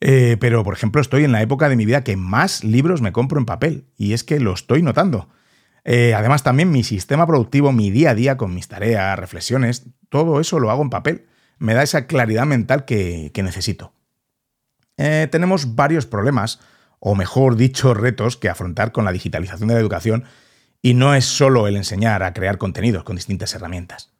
[0.00, 3.12] Eh, pero, por ejemplo, estoy en la época de mi vida que más libros me
[3.12, 5.28] compro en papel, y es que lo estoy notando.
[5.84, 10.40] Eh, además, también mi sistema productivo, mi día a día con mis tareas, reflexiones, todo
[10.40, 11.26] eso lo hago en papel.
[11.58, 13.92] Me da esa claridad mental que necesito.
[14.96, 16.60] Eh, tenemos varios problemas,
[16.98, 20.24] o mejor dicho, retos que afrontar con la digitalización de la educación,
[20.84, 24.12] y no es solo el enseñar a crear contenidos con distintas herramientas.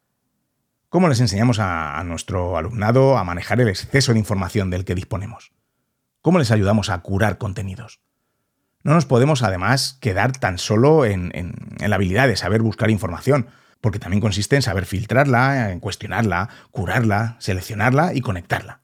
[0.89, 5.53] ¿Cómo les enseñamos a, nuestro alumnado a manejar el exceso de información del que disponemos?
[6.23, 8.01] ¿Cómo les ayudamos a curar contenidos?
[8.83, 11.55] No nos podemos además quedar tan solo en, en
[11.91, 13.49] la habilidad de saber buscar información,
[13.83, 18.81] porque también consiste en saber filtrarla, en cuestionarla, curarla, seleccionarla y conectarla.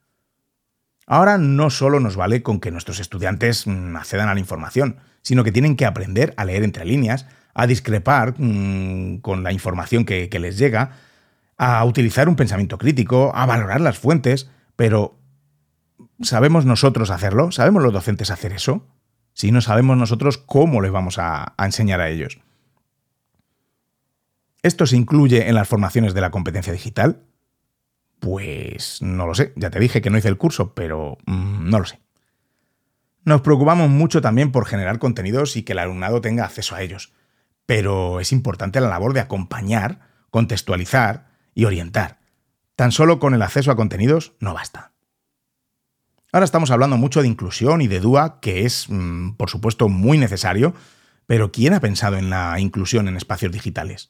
[1.07, 5.45] Ahora no solo nos vale con que nuestros estudiantes mm, accedan a la información, sino
[5.45, 10.29] que tienen que aprender a leer entre líneas, a discrepar mm, con la información que,
[10.41, 10.93] les llega,
[11.57, 15.19] a utilizar un pensamiento crítico, a valorar las fuentes, pero
[16.21, 17.53] ¿sabemos nosotros hacerlo?
[17.53, 18.87] ¿Sabemos los docentes hacer eso?
[19.35, 22.39] Si no sabemos nosotros, ¿cómo les vamos a, a enseñar a ellos?
[24.63, 27.23] ¿Esto se incluye en las formaciones de la competencia digital?
[28.19, 31.79] Pues no lo sé, ya te dije que no hice el curso, pero mm, no
[31.79, 32.01] lo sé.
[33.25, 37.13] Nos preocupamos mucho también por generar contenidos y que el alumnado tenga acceso a ellos.
[37.71, 40.01] Pero es importante la labor de acompañar,
[40.31, 42.18] contextualizar y orientar.
[42.75, 44.91] Tan solo con el acceso a contenidos no basta.
[46.33, 50.18] Ahora estamos hablando mucho de inclusión y de DUA, que es, mm, por supuesto, muy
[50.18, 50.75] necesario,
[51.29, 54.09] pero ¿quién ha pensado en la inclusión en espacios digitales?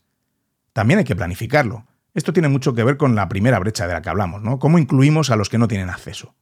[0.73, 1.87] También hay que planificarlo.
[2.15, 4.59] Esto tiene mucho que ver con la primera brecha de la que hablamos, ¿no?
[4.59, 6.35] ¿Cómo incluimos a los que no tienen acceso?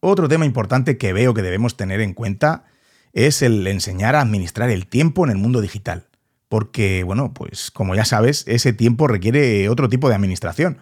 [0.00, 2.64] Otro tema importante que veo que debemos tener en cuenta
[3.12, 6.06] es el enseñar a administrar el tiempo en el mundo digital.
[6.48, 10.78] Porque, bueno, pues como ya sabes, ese tiempo requiere otro tipo de administración.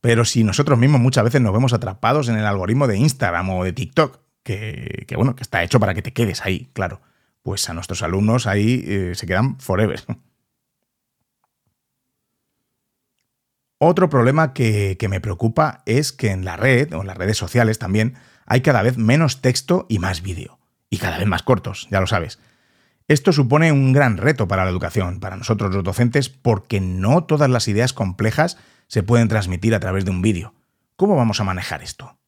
[0.00, 3.64] Pero si nosotros mismos muchas veces nos vemos atrapados en el algoritmo de Instagram o
[3.64, 7.00] de TikTok, que, bueno, que está hecho para que te quedes ahí, claro,
[7.42, 10.04] pues a nuestros alumnos ahí eh, se quedan forever.
[13.78, 17.36] Otro problema que, que me preocupa es que en la red, o en las redes
[17.36, 18.14] sociales también,
[18.46, 20.55] hay cada vez menos texto y más vídeo.
[20.90, 22.38] Y cada vez más cortos, ya lo sabes.
[23.08, 27.48] Esto supone un gran reto para la educación, para nosotros los docentes, porque no todas
[27.48, 28.58] las ideas complejas
[28.88, 30.54] se pueden transmitir a través de un vídeo.
[30.96, 32.18] ¿Cómo vamos a manejar esto?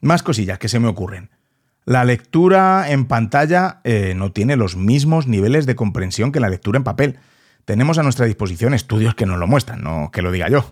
[0.00, 1.30] Más cosillas que se me ocurren.
[1.84, 6.78] La lectura en pantalla eh, no tiene los mismos niveles de comprensión que la lectura
[6.78, 7.18] en papel.
[7.64, 10.70] Tenemos a nuestra disposición estudios que nos lo muestran, no que lo diga yo.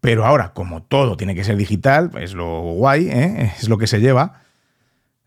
[0.00, 3.52] Pero ahora, como todo tiene que ser digital, es lo guay, ¿eh?
[3.58, 4.42] es lo que se lleva.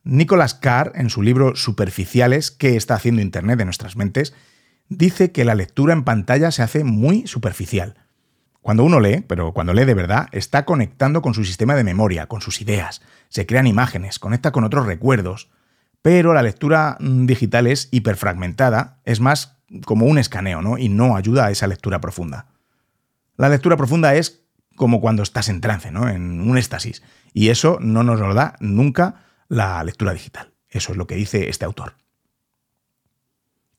[0.06, 4.34] Nicholas Carr, en su libro Superficiales, ¿qué está haciendo Internet de nuestras mentes?,
[4.88, 7.96] dice que la lectura en pantalla se hace muy superficial.
[8.62, 12.28] Cuando uno lee, pero cuando lee de verdad, está conectando con su sistema de memoria,
[12.28, 15.50] con sus ideas, se crean imágenes, conecta con otros recuerdos.
[16.04, 20.78] Pero la lectura mm, digital es hiperfragmentada, es más como un escaneo, ¿no?
[20.78, 22.48] Y no ayuda a esa lectura profunda.
[23.38, 24.44] La lectura profunda es
[24.76, 26.08] como cuando estás en trance, ¿no?
[26.08, 27.02] En un éxtasis.
[27.34, 30.52] Y eso no nos lo da nunca la lectura digital.
[30.70, 31.96] Eso es lo que dice este autor.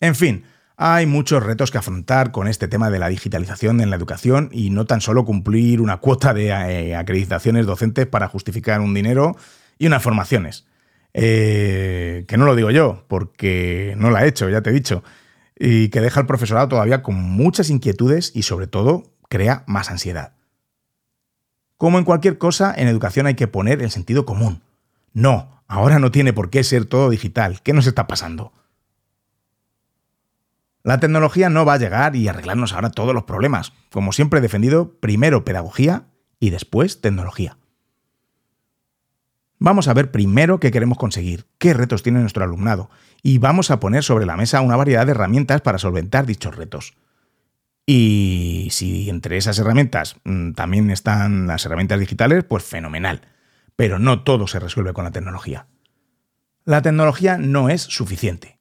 [0.01, 0.45] En fin,
[0.77, 4.71] hay muchos retos que afrontar con este tema de la digitalización en la educación y
[4.71, 9.37] no tan solo cumplir una cuota de eh, acreditaciones docentes para justificar un dinero
[9.79, 10.67] y unas formaciones.
[11.15, 15.03] Eh, que no lo digo yo, porque no la he hecho, ya te he dicho,
[15.59, 20.35] y que deja al profesorado todavía con muchas inquietudes y sobre todo crea más ansiedad.
[21.79, 24.63] Como en cualquier cosa, en educación hay que poner el sentido común.
[25.15, 27.63] No, ahora no tiene por qué ser todo digital.
[27.63, 28.53] ¿Qué nos está pasando?
[30.83, 33.73] La tecnología no va a llegar y arreglarnos ahora todos los problemas.
[33.91, 36.05] Como siempre he defendido, primero pedagogía
[36.39, 37.59] y después tecnología.
[39.59, 42.91] Vamos a ver primero qué queremos conseguir, qué retos tiene nuestro alumnado,
[43.23, 46.95] y vamos a poner sobre la mesa una variedad de herramientas para solventar dichos retos.
[47.87, 53.23] Y si entre esas herramientas mm, también están las herramientas digitales, pues fenomenal.
[53.77, 55.69] Pero no todo se resuelve con la tecnología.
[56.65, 58.59] La tecnología no es suficiente.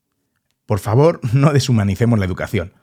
[0.66, 2.74] Por favor, no deshumanicemos la educación.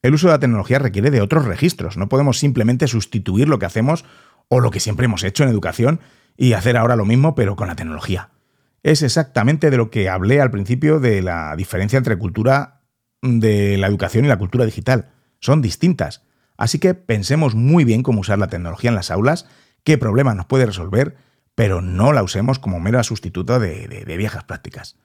[0.00, 1.96] El uso de la tecnología requiere de otros registros.
[1.96, 4.04] No podemos simplemente sustituir lo que hacemos
[4.48, 6.00] o lo que siempre hemos hecho en educación
[6.36, 8.30] y hacer ahora lo mismo pero con la tecnología.
[8.82, 12.80] Es exactamente de lo que hablé al principio de la diferencia entre cultura
[13.22, 15.12] de la educación y la cultura digital.
[15.38, 16.24] Son distintas.
[16.56, 19.46] Así que pensemos muy bien cómo usar la tecnología en las aulas,
[19.84, 21.16] qué problemas nos puede resolver,
[21.54, 24.96] pero no la usemos como mera sustituta de, viejas prácticas.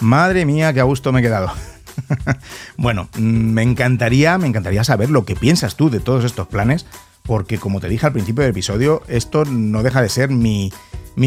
[0.00, 1.50] Madre mía, qué a gusto me he quedado.
[2.76, 6.84] bueno, me encantaría, me encantaría saber lo que piensas tú de todos estos planes
[7.26, 10.70] porque como te dije al principio del episodio, esto no deja de ser mi,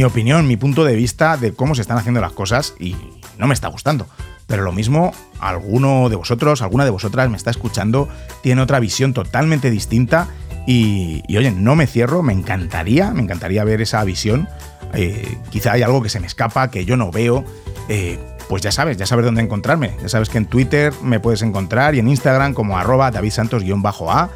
[0.05, 2.95] opinión, mi punto de vista de cómo se están haciendo las cosas y
[3.39, 4.07] no me está gustando.
[4.47, 8.07] Pero lo mismo, alguno de vosotros, alguna de vosotras me está escuchando,
[8.41, 10.29] tiene otra visión totalmente distinta
[10.65, 14.47] y, oye, no me cierro, me encantaría, me encantaría ver esa visión.
[14.93, 17.43] Eh, quizá hay algo que se me escapa, que yo no veo.
[17.89, 18.19] Eh,
[18.49, 19.95] pues ya sabes, ya sabes dónde encontrarme.
[20.01, 24.29] Ya sabes que en Twitter me puedes encontrar y en Instagram como arroba davidsantos-a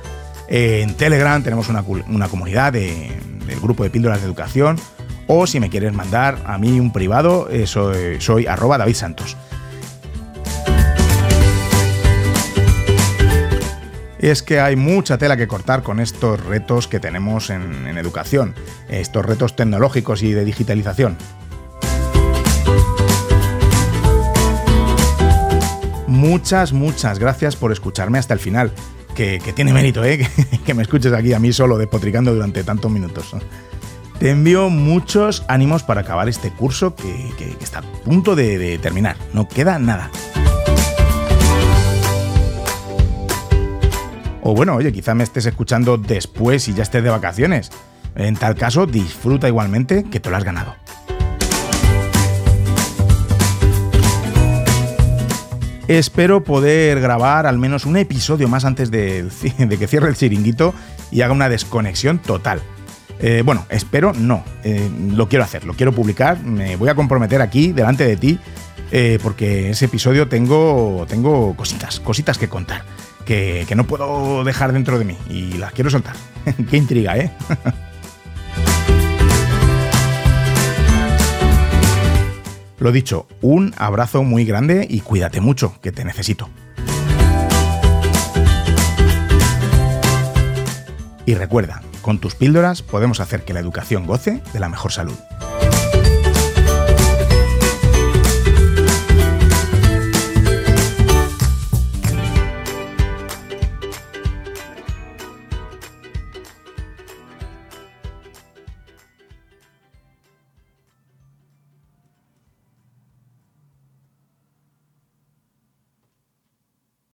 [0.53, 1.83] en Telegram tenemos una,
[2.27, 4.77] comunidad del grupo de píldoras de educación.
[5.27, 8.95] O si me quieres mandar a mí un privado, eh, soy, soy arroba David
[14.21, 18.53] es que hay mucha tela que cortar con estos retos que tenemos en, educación,
[18.87, 21.17] estos retos tecnológicos y de digitalización.
[26.07, 28.71] Muchas, muchas gracias por escucharme hasta el final
[29.15, 30.27] que, tiene mérito, ¿eh?
[30.65, 33.35] que, me escuches aquí a mí solo despotricando durante tantos minutos.
[34.19, 39.15] Te envío muchos ánimos para acabar este curso que, está a punto de terminar.
[39.33, 40.11] No queda nada.
[44.43, 47.69] O bueno, oye, quizá me estés escuchando después y ya estés de vacaciones.
[48.15, 50.75] En tal caso, disfruta igualmente que te lo has ganado.
[55.87, 59.29] Espero poder grabar al menos un episodio más antes de,
[59.77, 60.73] que cierre el chiringuito
[61.11, 62.61] y haga una desconexión total.
[63.19, 64.43] Eh, bueno, espero no.
[64.63, 66.41] Eh, lo quiero hacer, lo quiero publicar.
[66.43, 68.39] Me voy a comprometer aquí delante de ti
[68.91, 72.83] eh, porque ese episodio tengo, tengo cositas, cositas que contar
[73.31, 76.15] que, no puedo dejar dentro de mí y las quiero soltar.
[76.69, 77.31] Qué intriga, ¿eh?
[82.79, 86.49] Lo dicho, un abrazo muy grande y cuídate mucho, que te necesito.
[91.25, 95.15] Y recuerda, con tus píldoras podemos hacer que la educación goce de la mejor salud.